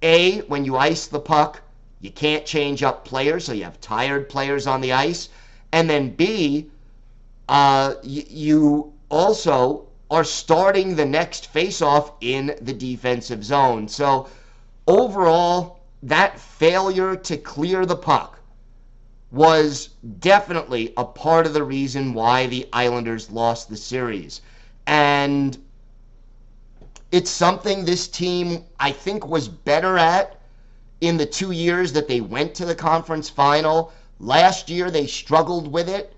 A, 0.02 0.40
when 0.42 0.64
you 0.64 0.76
ice 0.76 1.06
the 1.06 1.20
puck, 1.20 1.60
you 2.00 2.10
can't 2.10 2.46
change 2.46 2.82
up 2.82 3.04
players, 3.04 3.44
so 3.44 3.52
you 3.52 3.64
have 3.64 3.80
tired 3.80 4.28
players 4.28 4.66
on 4.66 4.80
the 4.80 4.92
ice. 4.92 5.28
And 5.72 5.90
then 5.90 6.10
B, 6.10 6.70
uh, 7.48 7.94
you 8.02 8.93
also 9.14 9.86
are 10.10 10.24
starting 10.24 10.96
the 10.96 11.06
next 11.06 11.54
faceoff 11.54 12.12
in 12.20 12.56
the 12.60 12.72
defensive 12.72 13.44
zone. 13.44 13.86
So 13.86 14.28
overall, 14.88 15.78
that 16.02 16.38
failure 16.40 17.14
to 17.14 17.36
clear 17.36 17.86
the 17.86 17.96
puck 17.96 18.40
was 19.30 19.90
definitely 20.18 20.92
a 20.96 21.04
part 21.04 21.46
of 21.46 21.54
the 21.54 21.62
reason 21.62 22.12
why 22.12 22.46
the 22.48 22.68
Islanders 22.72 23.30
lost 23.30 23.68
the 23.68 23.76
series. 23.76 24.40
And 24.86 25.56
it's 27.12 27.30
something 27.30 27.84
this 27.84 28.08
team, 28.08 28.64
I 28.80 28.90
think, 28.90 29.28
was 29.28 29.46
better 29.46 29.96
at 29.96 30.40
in 31.00 31.16
the 31.16 31.26
two 31.26 31.52
years 31.52 31.92
that 31.92 32.08
they 32.08 32.20
went 32.20 32.52
to 32.56 32.64
the 32.64 32.74
conference 32.74 33.30
final. 33.30 33.92
Last 34.18 34.68
year, 34.68 34.90
they 34.90 35.06
struggled 35.06 35.68
with 35.68 35.88
it, 35.88 36.13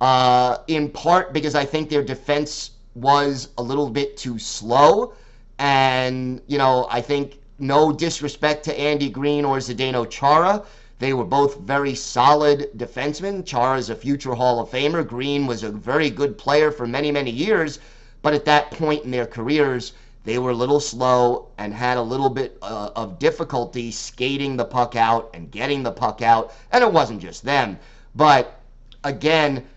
uh, 0.00 0.58
in 0.66 0.90
part 0.90 1.32
because 1.32 1.54
I 1.54 1.64
think 1.64 1.88
their 1.88 2.04
defense 2.04 2.72
was 2.94 3.48
a 3.58 3.62
little 3.62 3.90
bit 3.90 4.16
too 4.16 4.38
slow. 4.38 5.14
And, 5.58 6.40
you 6.46 6.58
know, 6.58 6.86
I 6.90 7.00
think 7.00 7.38
no 7.58 7.92
disrespect 7.92 8.64
to 8.64 8.78
Andy 8.78 9.10
Greene 9.10 9.44
or 9.44 9.58
Zdeno 9.58 10.08
Chara 10.08 10.64
they 10.98 11.12
were 11.12 11.24
both 11.24 11.60
very 11.60 11.94
solid 11.94 12.70
defensemen. 12.76 13.46
Chara 13.46 13.78
is 13.78 13.88
a 13.88 13.94
future 13.94 14.34
Hall 14.34 14.58
of 14.58 14.70
Famer. 14.70 15.06
Greene 15.06 15.46
was 15.46 15.62
a 15.62 15.70
very 15.70 16.10
good 16.10 16.36
player 16.36 16.72
for 16.72 16.88
many, 16.88 17.12
many 17.12 17.30
years. 17.30 17.78
But 18.20 18.34
at 18.34 18.44
that 18.46 18.72
point 18.72 19.04
in 19.04 19.12
their 19.12 19.26
careers, 19.26 19.92
they 20.24 20.38
were 20.40 20.50
a 20.50 20.54
little 20.54 20.80
slow 20.80 21.50
and 21.56 21.72
had 21.72 21.98
a 21.98 22.02
little 22.02 22.28
bit 22.28 22.58
uh, 22.62 22.90
of 22.96 23.20
difficulty 23.20 23.92
skating 23.92 24.56
the 24.56 24.64
puck 24.64 24.96
out 24.96 25.30
and 25.34 25.52
getting 25.52 25.84
the 25.84 25.92
puck 25.92 26.20
out. 26.20 26.52
And 26.72 26.82
it 26.82 26.92
wasn't 26.92 27.22
just 27.22 27.44
them. 27.44 27.78
But 28.16 28.60
again, 29.04 29.68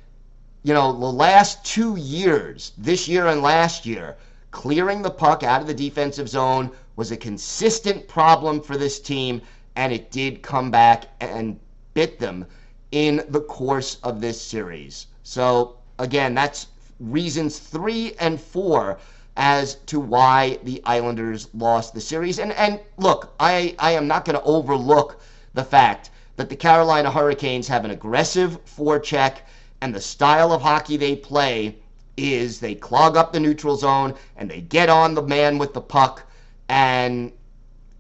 you 0.64 0.74
know, 0.74 0.92
the 0.92 1.12
last 1.12 1.66
two 1.66 1.96
years, 1.96 2.72
this 2.78 3.08
year 3.08 3.28
and 3.28 3.42
last 3.42 3.86
year, 3.86 4.16
clearing 4.52 5.02
the 5.02 5.10
puck 5.10 5.42
out 5.44 5.62
of 5.62 5.68
the 5.68 5.74
defensive 5.74 6.30
zone 6.30 6.70
was 6.96 7.12
a 7.12 7.18
consistent 7.18 8.08
problem 8.08 8.62
for 8.62 8.78
this 8.78 9.00
team 9.00 9.42
and 9.76 9.92
it 9.92 10.12
did 10.12 10.44
come 10.44 10.70
back 10.70 11.06
and 11.20 11.60
bit 11.94 12.20
them 12.20 12.46
in 12.92 13.24
the 13.30 13.42
course 13.42 13.98
of 14.04 14.22
this 14.22 14.40
series. 14.40 15.08
So, 15.24 15.78
again, 15.98 16.36
that's 16.36 16.68
reasons 17.00 17.58
three 17.58 18.14
and 18.20 18.40
four 18.40 19.00
as 19.38 19.76
to 19.88 20.00
why 20.00 20.60
the 20.64 20.82
Islanders 20.86 21.48
lost 21.54 21.94
the 21.94 22.02
series. 22.02 22.38
And 22.38 22.52
and 22.52 22.80
look, 22.98 23.34
I, 23.40 23.76
I 23.80 23.92
am 23.92 24.08
not 24.08 24.26
going 24.26 24.38
to 24.38 24.44
overlook 24.44 25.22
the 25.54 25.64
fact 25.64 26.12
that 26.36 26.50
the 26.50 26.56
Carolina 26.56 27.10
Hurricanes 27.10 27.68
have 27.70 27.86
an 27.86 27.92
aggressive 27.92 28.64
forecheck 28.66 29.38
and 29.82 29.94
the 29.94 30.02
style 30.02 30.54
of 30.54 30.62
hockey 30.62 30.96
they 30.96 31.16
play 31.16 31.76
is 32.16 32.60
they 32.60 32.76
clog 32.76 33.18
up 33.18 33.34
the 33.34 33.40
neutral 33.40 33.76
zone 33.76 34.14
and 34.38 34.50
they 34.50 34.62
get 34.62 34.90
on 34.90 35.16
the 35.16 35.22
man 35.22 35.58
with 35.58 35.74
the 35.74 35.82
puck 35.82 36.24
and 36.70 37.32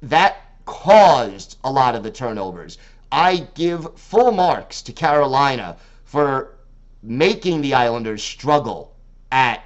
that 0.01 0.37
caused 0.65 1.57
a 1.63 1.71
lot 1.71 1.95
of 1.95 2.03
the 2.03 2.11
turnovers. 2.11 2.77
I 3.11 3.47
give 3.55 3.99
full 3.99 4.31
marks 4.31 4.81
to 4.83 4.93
Carolina 4.93 5.77
for 6.05 6.55
making 7.03 7.61
the 7.61 7.73
Islanders 7.73 8.23
struggle 8.23 8.93
at 9.31 9.63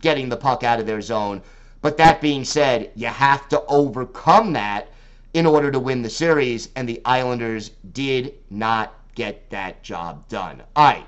getting 0.00 0.28
the 0.28 0.36
puck 0.36 0.64
out 0.64 0.80
of 0.80 0.86
their 0.86 1.00
zone. 1.00 1.42
But 1.80 1.96
that 1.98 2.20
being 2.20 2.44
said, 2.44 2.90
you 2.94 3.08
have 3.08 3.48
to 3.50 3.62
overcome 3.66 4.52
that 4.54 4.88
in 5.34 5.46
order 5.46 5.70
to 5.70 5.78
win 5.78 6.02
the 6.02 6.10
series, 6.10 6.68
and 6.76 6.88
the 6.88 7.00
Islanders 7.04 7.70
did 7.92 8.34
not 8.50 8.94
get 9.14 9.50
that 9.50 9.82
job 9.82 10.28
done. 10.28 10.62
All 10.76 10.84
right. 10.84 11.06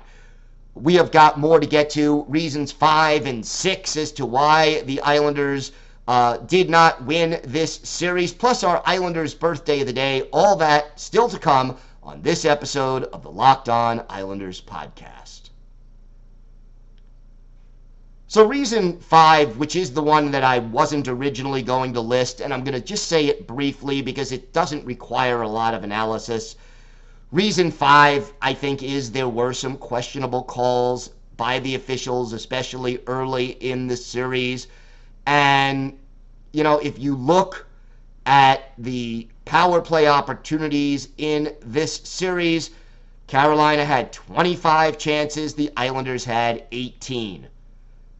We 0.75 0.95
have 0.95 1.11
got 1.11 1.39
more 1.39 1.61
to 1.61 1.65
get 1.65 1.89
to. 1.91 2.23
Reasons 2.27 2.69
five 2.69 3.25
and 3.25 3.45
six 3.45 3.95
as 3.95 4.11
to 4.11 4.25
why 4.25 4.81
the 4.81 4.99
Islanders 5.01 5.71
uh, 6.05 6.37
did 6.37 6.69
not 6.69 7.05
win 7.05 7.39
this 7.45 7.79
series, 7.83 8.33
plus 8.33 8.61
our 8.61 8.83
Islanders' 8.85 9.33
birthday 9.33 9.79
of 9.79 9.87
the 9.87 9.93
day. 9.93 10.27
All 10.33 10.57
that 10.57 10.99
still 10.99 11.29
to 11.29 11.39
come 11.39 11.77
on 12.03 12.21
this 12.21 12.43
episode 12.43 13.05
of 13.05 13.23
the 13.23 13.31
Locked 13.31 13.69
On 13.69 14.03
Islanders 14.09 14.59
podcast. 14.61 15.49
So, 18.27 18.45
reason 18.45 18.99
five, 18.99 19.55
which 19.55 19.77
is 19.77 19.93
the 19.93 20.03
one 20.03 20.29
that 20.31 20.43
I 20.43 20.59
wasn't 20.59 21.07
originally 21.07 21.61
going 21.61 21.93
to 21.93 22.01
list, 22.01 22.41
and 22.41 22.53
I'm 22.53 22.65
going 22.65 22.79
to 22.79 22.85
just 22.85 23.07
say 23.07 23.27
it 23.27 23.47
briefly 23.47 24.01
because 24.01 24.33
it 24.33 24.51
doesn't 24.51 24.85
require 24.85 25.41
a 25.41 25.47
lot 25.47 25.73
of 25.73 25.85
analysis. 25.85 26.57
Reason 27.35 27.69
five, 27.69 28.31
I 28.41 28.53
think, 28.53 28.81
is 28.81 29.11
there 29.11 29.27
were 29.27 29.51
some 29.51 29.75
questionable 29.75 30.43
calls 30.43 31.09
by 31.35 31.59
the 31.59 31.75
officials, 31.75 32.31
especially 32.31 33.01
early 33.07 33.57
in 33.59 33.87
the 33.87 33.97
series. 33.97 34.67
And, 35.25 35.99
you 36.53 36.63
know, 36.63 36.79
if 36.79 36.97
you 36.97 37.13
look 37.13 37.67
at 38.25 38.71
the 38.77 39.27
power 39.43 39.81
play 39.81 40.07
opportunities 40.07 41.09
in 41.17 41.53
this 41.59 41.97
series, 42.05 42.69
Carolina 43.27 43.83
had 43.83 44.13
25 44.13 44.97
chances, 44.97 45.53
the 45.53 45.73
Islanders 45.75 46.23
had 46.23 46.63
18. 46.71 47.49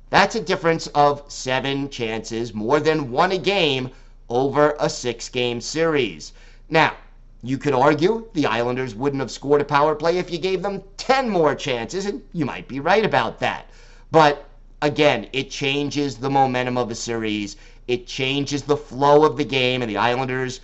That's 0.09 0.35
a 0.35 0.41
difference 0.41 0.87
of 0.87 1.23
seven 1.29 1.89
chances, 1.89 2.53
more 2.53 2.81
than 2.81 3.11
one 3.11 3.31
a 3.31 3.37
game 3.37 3.91
over 4.27 4.75
a 4.77 4.89
six 4.89 5.29
game 5.29 5.61
series. 5.61 6.33
Now, 6.69 6.97
you 7.45 7.57
could 7.59 7.73
argue 7.73 8.27
the 8.33 8.47
Islanders 8.47 8.95
wouldn't 8.95 9.21
have 9.21 9.29
scored 9.29 9.61
a 9.61 9.65
power 9.65 9.93
play 9.93 10.17
if 10.17 10.31
you 10.31 10.37
gave 10.37 10.63
them 10.63 10.83
10 10.97 11.29
more 11.29 11.53
chances, 11.53 12.05
and 12.05 12.21
you 12.33 12.45
might 12.45 12.67
be 12.67 12.79
right 12.79 13.05
about 13.05 13.39
that. 13.39 13.69
But 14.11 14.45
again, 14.81 15.27
it 15.31 15.51
changes 15.51 16.17
the 16.17 16.29
momentum 16.29 16.77
of 16.77 16.89
a 16.89 16.95
series. 16.95 17.55
It 17.87 18.07
changes 18.07 18.63
the 18.63 18.77
flow 18.77 19.25
of 19.25 19.37
the 19.37 19.45
game, 19.45 19.81
and 19.81 19.91
the 19.91 19.97
Islanders 19.97 20.61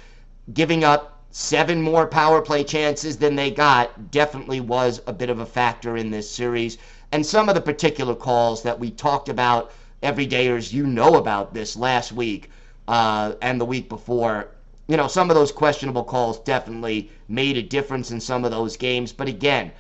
giving 0.54 0.84
up 0.84 1.20
seven 1.30 1.82
more 1.82 2.08
power 2.08 2.42
play 2.42 2.64
chances 2.64 3.18
than 3.18 3.36
they 3.36 3.52
got 3.52 4.12
definitely 4.12 4.60
was 4.60 5.02
a 5.08 5.14
bit 5.14 5.30
of 5.30 5.40
a 5.40 5.46
factor 5.46 5.98
in 5.98 6.10
this 6.10 6.30
series. 6.30 6.78
And 7.12 7.26
some 7.26 7.48
of 7.48 7.56
the 7.56 7.62
particular 7.62 8.16
calls 8.16 8.64
that 8.64 8.80
we 8.80 8.92
talked 8.92 9.30
about, 9.30 9.72
everydayers, 10.02 10.74
you 10.74 10.88
know 10.88 11.16
about 11.16 11.54
this 11.54 11.76
last 11.76 12.12
week 12.12 12.50
uh, 12.88 13.34
and 13.42 13.62
the 13.62 13.66
week 13.66 13.88
before 13.88 14.50
you 14.92 14.98
know, 14.98 15.08
some 15.08 15.30
of 15.30 15.38
those 15.38 15.54
questionable 15.54 16.04
calls 16.04 16.40
definitely 16.40 17.10
made 17.30 17.56
a 17.56 17.62
difference 17.64 18.12
in 18.12 18.20
some 18.20 18.44
of 18.44 18.52
those 18.52 18.76
games. 18.76 19.14
But 19.14 19.30
again, 19.30 19.72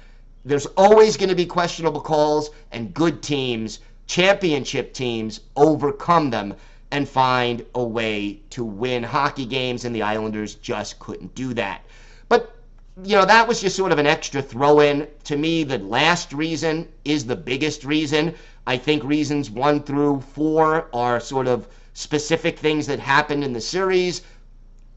there's 0.45 0.67
always 0.78 1.17
going 1.17 1.28
to 1.28 1.36
be 1.36 1.45
questionable 1.45 2.00
calls, 2.00 2.52
and 2.71 2.93
good 2.93 3.21
teams, 3.21 3.80
championship 4.08 4.93
teams, 4.93 5.41
overcome 5.58 6.30
them 6.30 6.54
and 6.91 7.10
find 7.10 7.65
a 7.76 7.84
way 7.84 8.39
to 8.52 8.63
win 8.63 9.04
hockey 9.04 9.45
games, 9.45 9.84
and 9.84 9.93
the 9.93 10.02
Islanders 10.02 10.56
just 10.56 10.97
couldn't 11.00 11.36
do 11.36 11.54
that. 11.56 11.84
But, 12.30 12.56
you 13.04 13.17
know, 13.17 13.26
that 13.26 13.50
was 13.50 13.60
just 13.60 13.76
sort 13.76 13.91
of 13.91 14.00
an 14.00 14.08
extra 14.08 14.41
throw 14.41 14.80
in. 14.80 15.10
To 15.26 15.36
me, 15.36 15.65
the 15.65 15.80
last 15.80 16.32
reason 16.32 16.88
is 17.04 17.26
the 17.26 17.36
biggest 17.36 17.84
reason. 17.84 18.34
I 18.65 18.78
think 18.78 19.04
reasons 19.04 19.50
one 19.50 19.84
through 19.84 20.21
four 20.21 20.88
are 20.93 21.19
sort 21.19 21.47
of 21.47 21.67
specific 21.93 22.58
things 22.58 22.88
that 22.88 23.00
happened 23.00 23.43
in 23.43 23.52
the 23.52 23.60
series 23.60 24.21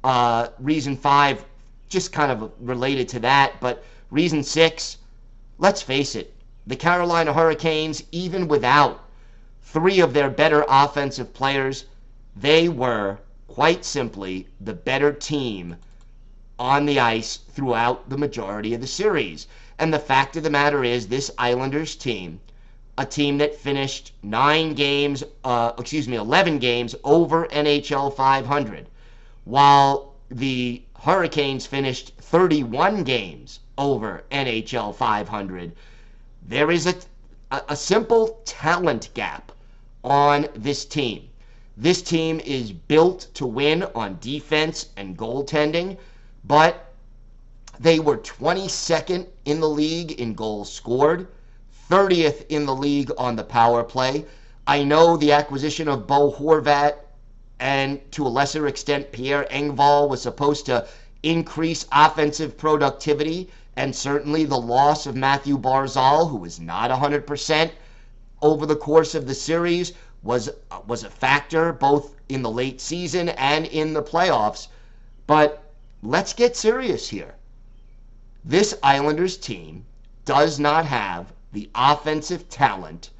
uh, 0.04 0.48
reason 0.60 0.96
five, 0.96 1.44
just 1.88 2.12
kind 2.12 2.30
of 2.30 2.52
related 2.60 3.08
to 3.08 3.20
that. 3.20 3.54
But 3.60 3.82
reason 4.10 4.44
six, 4.44 4.98
let's 5.58 5.82
face 5.82 6.14
it, 6.14 6.34
the 6.66 6.76
Carolina 6.76 7.32
Hurricanes, 7.32 8.04
even 8.12 8.46
without 8.46 9.02
three 9.62 10.00
of 10.00 10.12
their 10.12 10.30
better 10.30 10.64
offensive 10.68 11.34
players, 11.34 11.86
they 12.36 12.68
were 12.68 13.18
quite 13.48 13.84
simply 13.84 14.46
the 14.60 14.74
better 14.74 15.12
team 15.12 15.76
on 16.58 16.86
the 16.86 17.00
ice 17.00 17.38
throughout 17.52 18.08
the 18.08 18.18
majority 18.18 18.74
of 18.74 18.80
the 18.80 18.86
series. 18.86 19.46
And 19.78 19.92
the 19.92 19.98
fact 19.98 20.36
of 20.36 20.42
the 20.42 20.50
matter 20.50 20.84
is, 20.84 21.08
this 21.08 21.30
Islanders 21.38 21.96
team, 21.96 22.40
a 22.96 23.04
team 23.06 23.38
that 23.38 23.56
finished 23.56 24.12
nine 24.22 24.74
games, 24.74 25.24
uh, 25.42 25.72
excuse 25.78 26.06
me, 26.06 26.16
11 26.16 26.58
games 26.58 26.94
over 27.02 27.46
NHL 27.48 28.14
500, 28.14 28.86
while 29.44 30.14
the 30.30 30.82
Hurricanes 31.00 31.66
finished 31.66 32.12
31 32.18 33.04
games 33.04 33.60
over 33.76 34.24
NHL 34.30 34.94
500. 34.94 35.72
There 36.46 36.70
is 36.70 36.86
a, 36.86 36.94
a, 37.68 37.76
simple 37.76 38.40
talent 38.46 39.10
gap 39.12 39.52
on 40.02 40.48
this 40.54 40.86
team. 40.86 41.28
This 41.76 42.00
team 42.00 42.40
is 42.40 42.72
built 42.72 43.28
to 43.34 43.46
win 43.46 43.82
on 43.94 44.18
defense 44.20 44.88
and 44.96 45.16
goaltending, 45.16 45.98
but 46.44 46.94
they 47.78 48.00
were 48.00 48.18
22nd 48.18 49.26
in 49.44 49.60
the 49.60 49.68
league 49.68 50.12
in 50.12 50.34
goals 50.34 50.72
scored, 50.72 51.28
30th 51.90 52.46
in 52.48 52.64
the 52.64 52.74
league 52.74 53.10
on 53.18 53.36
the 53.36 53.44
power 53.44 53.82
play. 53.82 54.24
I 54.66 54.84
know 54.84 55.16
the 55.16 55.32
acquisition 55.32 55.88
of 55.88 56.06
Bo 56.06 56.30
Horvat 56.30 57.03
and 57.60 58.00
to 58.12 58.26
a 58.26 58.28
lesser 58.28 58.66
extent, 58.66 59.12
Pierre 59.12 59.46
Engvall 59.50 60.08
was 60.08 60.22
supposed 60.22 60.66
to 60.66 60.86
increase 61.22 61.86
offensive 61.92 62.58
productivity, 62.58 63.48
and 63.76 63.94
certainly 63.94 64.44
the 64.44 64.58
loss 64.58 65.06
of 65.06 65.16
Matthew 65.16 65.56
Barzal, 65.56 66.28
who 66.30 66.36
was 66.36 66.60
not 66.60 66.90
100% 66.90 67.70
over 68.42 68.66
the 68.66 68.76
course 68.76 69.14
of 69.14 69.26
the 69.26 69.34
series, 69.34 69.92
was 70.22 70.50
was 70.86 71.04
a 71.04 71.10
factor 71.10 71.72
both 71.72 72.14
in 72.28 72.42
the 72.42 72.50
late 72.50 72.80
season 72.80 73.28
and 73.30 73.66
in 73.66 73.92
the 73.92 74.02
playoffs. 74.02 74.68
But 75.26 75.62
let's 76.02 76.32
get 76.32 76.56
serious 76.56 77.08
here. 77.08 77.34
This 78.44 78.74
Islanders 78.82 79.36
team 79.36 79.84
does 80.24 80.58
not 80.58 80.86
have 80.86 81.32
the 81.52 81.70
offensive 81.74 82.48
talent 82.48 83.10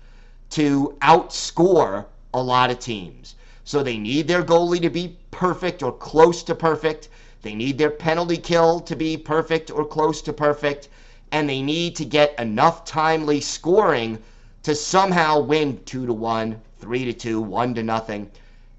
to 0.50 0.96
outscore 1.00 2.06
a 2.32 2.42
lot 2.42 2.70
of 2.70 2.78
teams. 2.78 3.34
So 3.64 3.82
they 3.82 3.96
need 3.98 4.28
their 4.28 4.42
goalie 4.42 4.80
to 4.82 4.90
be 4.90 5.16
perfect 5.30 5.82
or 5.82 5.90
close 5.90 6.42
to 6.44 6.54
perfect. 6.54 7.08
They 7.42 7.54
need 7.54 7.78
their 7.78 7.90
penalty 7.90 8.36
kill 8.36 8.80
to 8.80 8.94
be 8.94 9.16
perfect 9.16 9.70
or 9.70 9.84
close 9.86 10.20
to 10.22 10.32
perfect. 10.32 10.88
And 11.32 11.48
they 11.48 11.62
need 11.62 11.96
to 11.96 12.04
get 12.04 12.38
enough 12.38 12.84
timely 12.84 13.40
scoring 13.40 14.18
to 14.64 14.74
somehow 14.74 15.40
win 15.40 15.80
2 15.84 16.06
to 16.06 16.12
1, 16.12 16.60
3 16.78 17.04
to 17.06 17.12
2, 17.12 17.40
1 17.40 17.74
to 17.74 17.82
nothing. 17.82 18.30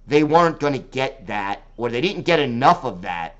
They 0.07 0.23
weren't 0.23 0.59
going 0.59 0.73
to 0.73 0.79
get 0.79 1.25
that, 1.27 1.63
or 1.77 1.89
they 1.89 2.01
didn't 2.01 2.23
get 2.23 2.39
enough 2.39 2.85
of 2.85 3.01
that 3.01 3.35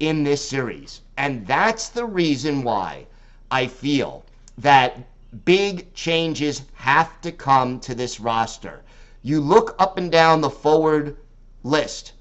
in 0.00 0.22
this 0.22 0.46
series. 0.46 1.00
And 1.16 1.46
that's 1.46 1.88
the 1.88 2.04
reason 2.04 2.62
why 2.62 3.06
I 3.50 3.66
feel 3.66 4.24
that 4.58 4.98
big 5.44 5.92
changes 5.94 6.62
have 6.74 7.20
to 7.22 7.32
come 7.32 7.80
to 7.80 7.94
this 7.94 8.20
roster. 8.20 8.82
You 9.22 9.40
look 9.40 9.76
up 9.78 9.98
and 9.98 10.10
down 10.10 10.40
the 10.40 10.48
forward 10.48 11.16
list. 11.62 12.12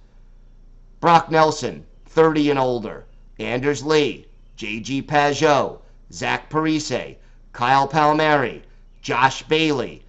Brock 0.99 1.31
Nelson, 1.31 1.85
30 2.07 2.49
and 2.49 2.59
older. 2.59 3.05
Anders 3.39 3.83
Lee, 3.83 4.27
J.G. 4.57 5.03
Pageau, 5.03 5.79
Zach 6.11 6.49
Parise, 6.49 7.15
Kyle 7.53 7.87
Palmieri, 7.87 8.63
Josh 9.01 9.43
Bailey, 9.43 10.03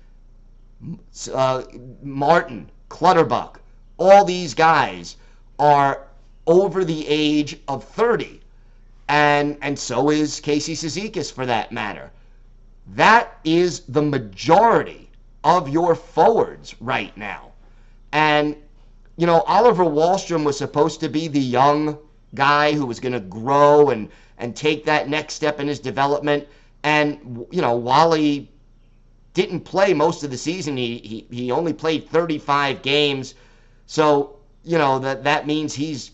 uh, 1.32 1.62
Martin, 2.02 2.68
Clutterbuck. 2.88 3.60
All 3.96 4.24
these 4.24 4.54
guys 4.54 5.16
are 5.60 6.08
over 6.48 6.84
the 6.84 7.06
age 7.06 7.60
of 7.68 7.84
30. 7.84 8.40
And, 9.08 9.56
and 9.62 9.78
so 9.78 10.10
is 10.10 10.40
Casey 10.40 10.74
Cizikas 10.74 11.32
for 11.32 11.46
that 11.46 11.70
matter. 11.70 12.10
That 12.88 13.38
is 13.44 13.80
the 13.80 14.02
majority 14.02 15.09
of 15.44 15.68
your 15.68 15.94
forwards 15.94 16.74
right 16.80 17.16
now. 17.16 17.52
And, 18.12 18.56
you 19.16 19.26
know, 19.26 19.40
Oliver 19.42 19.84
Wahlstrom 19.84 20.44
was 20.44 20.58
supposed 20.58 21.00
to 21.00 21.08
be 21.08 21.28
the 21.28 21.40
young 21.40 21.98
guy 22.34 22.72
who 22.72 22.86
was 22.86 23.00
going 23.00 23.12
to 23.12 23.20
grow 23.20 23.90
and, 23.90 24.08
and 24.38 24.54
take 24.54 24.84
that 24.84 25.08
next 25.08 25.34
step 25.34 25.60
in 25.60 25.68
his 25.68 25.80
development. 25.80 26.46
And, 26.82 27.46
you 27.50 27.60
know, 27.60 27.76
Wally 27.76 28.50
didn't 29.34 29.60
play 29.60 29.94
most 29.94 30.24
of 30.24 30.30
the 30.30 30.36
season. 30.36 30.76
He, 30.76 31.26
he, 31.30 31.36
he 31.36 31.50
only 31.50 31.72
played 31.72 32.08
35 32.08 32.82
games. 32.82 33.34
So, 33.86 34.36
you 34.64 34.78
know, 34.78 34.98
that, 34.98 35.24
that 35.24 35.46
means 35.46 35.74
he's, 35.74 36.10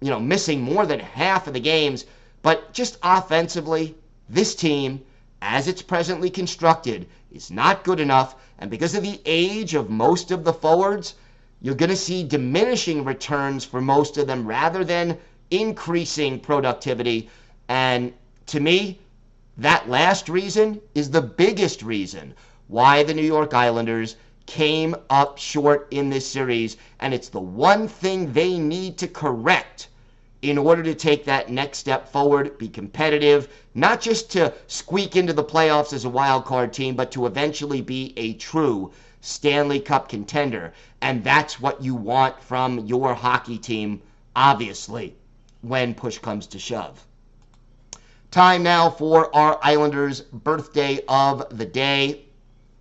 you 0.00 0.10
know, 0.10 0.20
missing 0.20 0.60
more 0.60 0.86
than 0.86 1.00
half 1.00 1.46
of 1.46 1.54
the 1.54 1.60
games. 1.60 2.06
But 2.42 2.72
just 2.72 2.98
offensively, 3.02 3.94
this 4.28 4.54
team, 4.54 5.02
as 5.40 5.68
it's 5.68 5.82
presently 5.82 6.30
constructed, 6.30 7.06
is 7.34 7.50
not 7.50 7.84
good 7.84 8.00
enough. 8.00 8.36
And 8.58 8.70
because 8.70 8.94
of 8.94 9.02
the 9.02 9.20
age 9.24 9.74
of 9.74 9.90
most 9.90 10.30
of 10.30 10.44
the 10.44 10.52
forwards, 10.52 11.14
you're 11.60 11.74
going 11.74 11.90
to 11.90 11.96
see 11.96 12.24
diminishing 12.24 13.04
returns 13.04 13.64
for 13.64 13.80
most 13.80 14.18
of 14.18 14.26
them 14.26 14.46
rather 14.46 14.84
than 14.84 15.18
increasing 15.50 16.40
productivity. 16.40 17.30
And 17.68 18.12
to 18.46 18.60
me, 18.60 19.00
that 19.58 19.88
last 19.88 20.28
reason 20.28 20.80
is 20.94 21.10
the 21.10 21.22
biggest 21.22 21.82
reason 21.82 22.34
why 22.68 23.02
the 23.02 23.14
New 23.14 23.22
York 23.22 23.54
Islanders 23.54 24.16
came 24.46 24.94
up 25.10 25.38
short 25.38 25.88
in 25.90 26.10
this 26.10 26.26
series. 26.26 26.76
And 27.00 27.14
it's 27.14 27.28
the 27.28 27.40
one 27.40 27.86
thing 27.86 28.32
they 28.32 28.58
need 28.58 28.98
to 28.98 29.08
correct 29.08 29.88
in 30.42 30.58
order 30.58 30.82
to 30.82 30.94
take 30.94 31.24
that 31.24 31.50
next 31.50 31.78
step 31.78 32.10
forward, 32.10 32.58
be 32.58 32.68
competitive, 32.68 33.48
not 33.74 34.00
just 34.00 34.30
to 34.32 34.52
squeak 34.66 35.14
into 35.14 35.32
the 35.32 35.44
playoffs 35.44 35.92
as 35.92 36.04
a 36.04 36.10
wild 36.10 36.44
card 36.44 36.72
team, 36.72 36.96
but 36.96 37.12
to 37.12 37.26
eventually 37.26 37.80
be 37.80 38.12
a 38.16 38.34
true 38.34 38.90
Stanley 39.20 39.78
Cup 39.78 40.08
contender. 40.08 40.72
And 41.00 41.22
that's 41.22 41.60
what 41.60 41.80
you 41.80 41.94
want 41.94 42.42
from 42.42 42.80
your 42.80 43.14
hockey 43.14 43.56
team, 43.56 44.02
obviously, 44.34 45.14
when 45.60 45.94
push 45.94 46.18
comes 46.18 46.48
to 46.48 46.58
shove. 46.58 47.06
Time 48.32 48.64
now 48.64 48.90
for 48.90 49.34
our 49.36 49.60
Islanders' 49.62 50.22
birthday 50.22 51.00
of 51.06 51.56
the 51.56 51.66
day. 51.66 52.24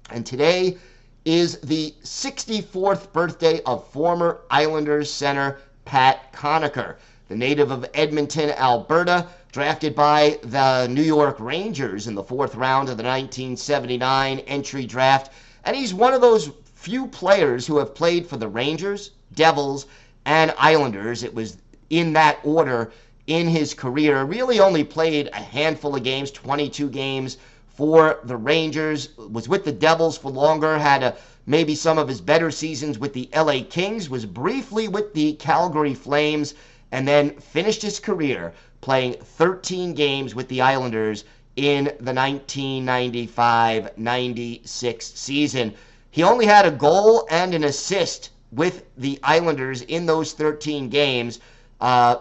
And 0.10 0.26
today 0.26 0.78
is 1.26 1.60
the 1.60 1.93
64th 2.04 3.13
birthday 3.13 3.62
of 3.67 3.88
former 3.89 4.41
Islanders 4.50 5.12
center 5.12 5.60
Pat 5.86 6.34
Conacher 6.34 6.95
the 7.32 7.38
native 7.38 7.72
of 7.72 7.89
Edmonton, 7.94 8.50
Alberta, 8.50 9.26
drafted 9.54 9.96
by 9.96 10.38
the 10.44 10.86
New 10.88 11.02
York 11.02 11.38
Rangers 11.39 12.08
in 12.08 12.13
the 12.13 12.22
fourth 12.22 12.56
round 12.56 12.89
of 12.89 12.98
the 12.98 13.04
1979 13.04 14.39
entry 14.39 14.86
draft. 14.86 15.32
And 15.63 15.74
he's 15.74 15.94
one 15.94 16.13
of 16.13 16.20
those 16.20 16.52
few 16.76 17.08
players 17.08 17.65
who 17.65 17.78
have 17.78 17.96
played 17.96 18.28
for 18.28 18.36
the 18.36 18.50
Rangers, 18.50 19.12
Devils, 19.34 19.86
and 20.26 20.54
Islanders. 20.58 21.24
It 21.24 21.34
was 21.34 21.56
in 21.89 22.12
that 22.12 22.39
order 22.44 22.91
in 23.28 23.48
his 23.48 23.74
career. 23.74 24.26
Really 24.26 24.60
only 24.60 24.84
played 24.84 25.30
a 25.32 25.38
handful 25.38 25.96
of 25.96 26.04
games, 26.04 26.32
22 26.32 26.89
games 26.89 27.38
for 27.70 28.20
the 28.26 28.36
Rangers. 28.36 29.08
Was 29.17 29.48
with 29.48 29.63
the 29.63 29.72
Devils 29.72 30.17
for 30.17 30.32
longer. 30.32 30.78
Had 30.78 31.02
a, 31.02 31.15
maybe 31.46 31.76
some 31.76 31.98
of 31.98 32.10
his 32.10 32.20
better 32.20 32.52
seasons 32.52 33.00
with 33.00 33.13
the 33.13 33.30
LA 33.34 33.60
Kings. 33.70 34.10
Was 34.10 34.26
briefly 34.26 34.89
with 34.89 35.13
the 35.13 35.32
Calgary 35.36 35.94
Flames, 35.94 36.56
and 36.91 37.08
then 37.08 37.32
finished 37.38 37.82
his 37.82 37.99
career 37.99 38.54
playing 38.82 39.13
13 39.13 39.93
games 39.93 40.36
with 40.36 40.47
the 40.47 40.62
Islanders 40.62 41.23
in 41.56 41.86
the 41.99 42.13
1995 42.13 43.97
96 43.97 45.06
season. 45.06 45.73
He 46.10 46.23
only 46.23 46.45
had 46.45 46.65
a 46.65 46.71
goal 46.71 47.27
and 47.30 47.54
an 47.54 47.63
assist 47.63 48.32
with 48.51 48.84
the 48.97 49.19
Islanders 49.23 49.82
in 49.82 50.06
those 50.06 50.34
13 50.34 50.89
games. 50.89 51.39
Uh, 51.80 52.17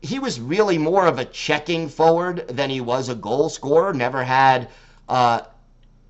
he 0.00 0.18
was 0.18 0.40
really 0.40 0.78
more 0.78 1.06
of 1.06 1.18
a 1.18 1.24
checking 1.24 1.88
forward 1.88 2.46
than 2.48 2.70
he 2.70 2.80
was 2.80 3.08
a 3.08 3.14
goal 3.14 3.48
scorer. 3.48 3.92
Never 3.92 4.22
had, 4.22 4.68
uh, 5.08 5.42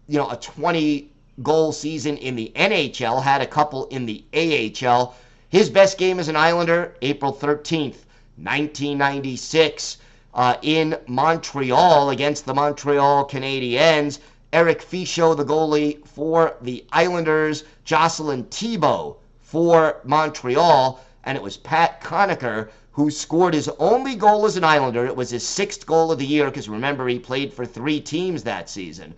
you 0.07 0.19
know, 0.19 0.31
a 0.31 0.37
20 0.37 1.11
goal 1.43 1.73
season 1.73 2.17
in 2.19 2.37
the 2.37 2.53
NHL. 2.55 3.23
Had 3.23 3.43
a 3.43 3.47
couple 3.47 3.87
in 3.87 4.07
the 4.07 4.25
AHL. 4.35 5.15
His 5.49 5.71
best 5.71 5.97
game 5.97 6.19
as 6.19 6.29
an 6.29 6.37
Islander, 6.37 6.95
April 7.03 7.33
13th, 7.33 8.05
1996, 8.37 9.99
uh, 10.35 10.57
in 10.63 10.99
Montreal 11.07 12.11
against 12.11 12.47
the 12.47 12.55
Montreal 12.55 13.29
Canadiens. 13.29 14.19
Eric 14.53 14.83
Fichaud, 14.83 15.37
the 15.37 15.45
goalie 15.45 16.07
for 16.07 16.57
the 16.63 16.85
Islanders, 16.93 17.65
Jocelyn 17.85 18.45
Thibault 18.45 19.19
for 19.41 20.01
Montreal, 20.05 21.01
and 21.25 21.37
it 21.37 21.43
was 21.43 21.57
Pat 21.57 22.01
Conacher 22.01 22.69
who 22.97 23.11
scored 23.11 23.53
his 23.53 23.69
only 23.79 24.15
goal 24.15 24.47
as 24.47 24.57
an 24.57 24.65
Islander. 24.65 25.05
It 25.05 25.15
was 25.15 25.29
his 25.29 25.47
sixth 25.47 25.85
goal 25.85 26.11
of 26.11 26.19
the 26.19 26.27
year 26.27 26.47
because 26.47 26.67
remember, 26.67 27.07
he 27.07 27.19
played 27.19 27.53
for 27.53 27.67
three 27.67 28.01
teams 28.01 28.43
that 28.43 28.71
season. 28.71 29.15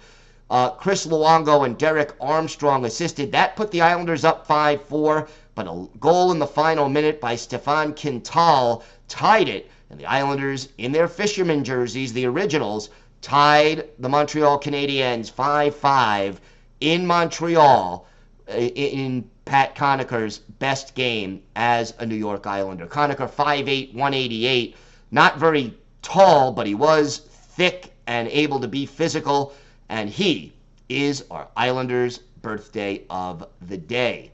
Uh, 0.50 0.70
Chris 0.70 1.06
Luongo 1.06 1.64
and 1.64 1.78
Derek 1.78 2.12
Armstrong 2.20 2.84
assisted. 2.84 3.30
That 3.30 3.54
put 3.54 3.70
the 3.70 3.82
Islanders 3.82 4.24
up 4.24 4.46
5 4.46 4.82
4, 4.82 5.28
but 5.59 5.66
a 5.66 5.88
goal 5.99 6.31
in 6.31 6.38
the 6.38 6.47
final 6.47 6.88
minute 6.88 7.21
by 7.21 7.35
Stéphane 7.35 8.01
Quintal 8.01 8.85
tied 9.09 9.49
it. 9.49 9.68
And 9.90 9.99
the 9.99 10.07
Islanders, 10.07 10.68
in 10.79 10.92
their 10.92 11.09
fisherman 11.09 11.64
jerseys, 11.64 12.12
the 12.12 12.27
originals, 12.27 12.90
tied 13.23 13.88
the 13.99 14.09
Montreal 14.09 14.61
Canadiens 14.61 15.29
5 15.29 15.75
5 15.75 16.40
in 16.81 17.05
Montreal 17.05 18.07
uh, 18.49 18.53
in 18.53 19.29
Pat 19.47 19.75
Conacher's 19.75 20.38
best 20.38 20.94
game 20.94 21.42
as 21.57 21.92
a 21.99 22.07
New 22.07 22.14
York 22.14 22.47
Islander. 22.47 22.87
Conacher 22.87 23.29
5'8, 23.29 23.94
188, 23.94 24.77
not 25.11 25.38
very 25.38 25.75
tall, 26.03 26.53
but 26.53 26.68
he 26.68 26.77
was 26.77 27.18
thick 27.57 27.92
and 28.07 28.29
able 28.29 28.61
to 28.61 28.68
be 28.68 28.87
physical, 28.87 29.53
and 29.88 30.09
he 30.09 30.53
is 30.88 31.25
our 31.33 31.49
Islanders' 31.57 32.18
birthday 32.42 33.03
of 33.11 33.44
the 33.61 33.77
day. 33.77 34.31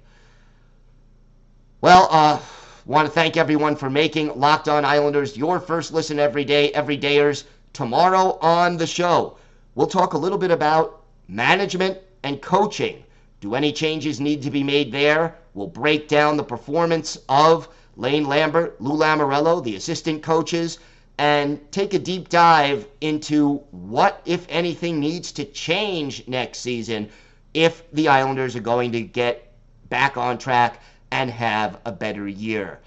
Well, 1.84 2.08
uh, 2.10 2.40
want 2.86 3.06
to 3.06 3.12
thank 3.12 3.36
everyone 3.36 3.76
for 3.76 3.90
making 3.90 4.40
Locked 4.40 4.70
On 4.70 4.86
Islanders 4.86 5.36
your 5.36 5.60
first 5.60 5.92
listen 5.92 6.18
every 6.18 6.42
day, 6.42 6.72
everydayers 6.72 7.44
tomorrow 7.74 8.38
on 8.40 8.78
the 8.78 8.86
show. 8.86 9.36
We'll 9.74 9.86
talk 9.86 10.14
a 10.14 10.18
little 10.18 10.38
bit 10.38 10.50
about 10.50 11.02
management 11.28 11.98
and 12.22 12.40
coaching. 12.40 13.04
Do 13.42 13.54
any 13.54 13.70
changes 13.70 14.18
need 14.18 14.40
to 14.44 14.50
be 14.50 14.62
made 14.62 14.92
there? 14.92 15.34
We'll 15.52 15.66
break 15.66 16.08
down 16.08 16.38
the 16.38 16.42
performance 16.42 17.18
of 17.28 17.68
Lane 17.96 18.24
Lambert, 18.26 18.80
Lou 18.80 18.96
Lamoriello, 18.96 19.62
the 19.62 19.76
assistant 19.76 20.22
coaches, 20.22 20.78
and 21.18 21.60
take 21.70 21.92
a 21.92 21.98
deep 21.98 22.30
dive 22.30 22.88
into 23.02 23.56
what, 23.72 24.22
if 24.24 24.46
anything, 24.48 25.00
needs 25.00 25.32
to 25.32 25.44
change 25.44 26.26
next 26.26 26.60
season 26.60 27.10
if 27.52 27.82
the 27.92 28.08
Islanders 28.08 28.56
are 28.56 28.60
going 28.60 28.90
to 28.92 29.02
get 29.02 29.52
back 29.90 30.16
on 30.16 30.38
track 30.38 30.80
and 31.10 31.30
have 31.30 31.80
a 31.84 31.92
better 31.92 32.26
year. 32.28 32.80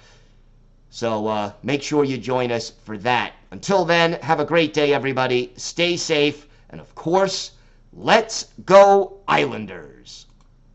So 0.89 1.27
uh, 1.27 1.51
make 1.63 1.84
sure 1.84 2.03
you 2.03 2.17
join 2.17 2.51
us 2.51 2.71
for 2.84 2.97
that. 2.99 3.34
Until 3.51 3.86
then, 3.86 4.13
have 4.13 4.39
a 4.39 4.45
great 4.45 4.73
day, 4.73 4.93
everybody. 4.93 5.53
Stay 5.56 5.97
safe. 5.97 6.47
And 6.69 6.82
of 6.82 6.93
course, 6.95 7.51
let's 7.93 8.47
go, 8.65 9.17
Islanders. 9.27 9.96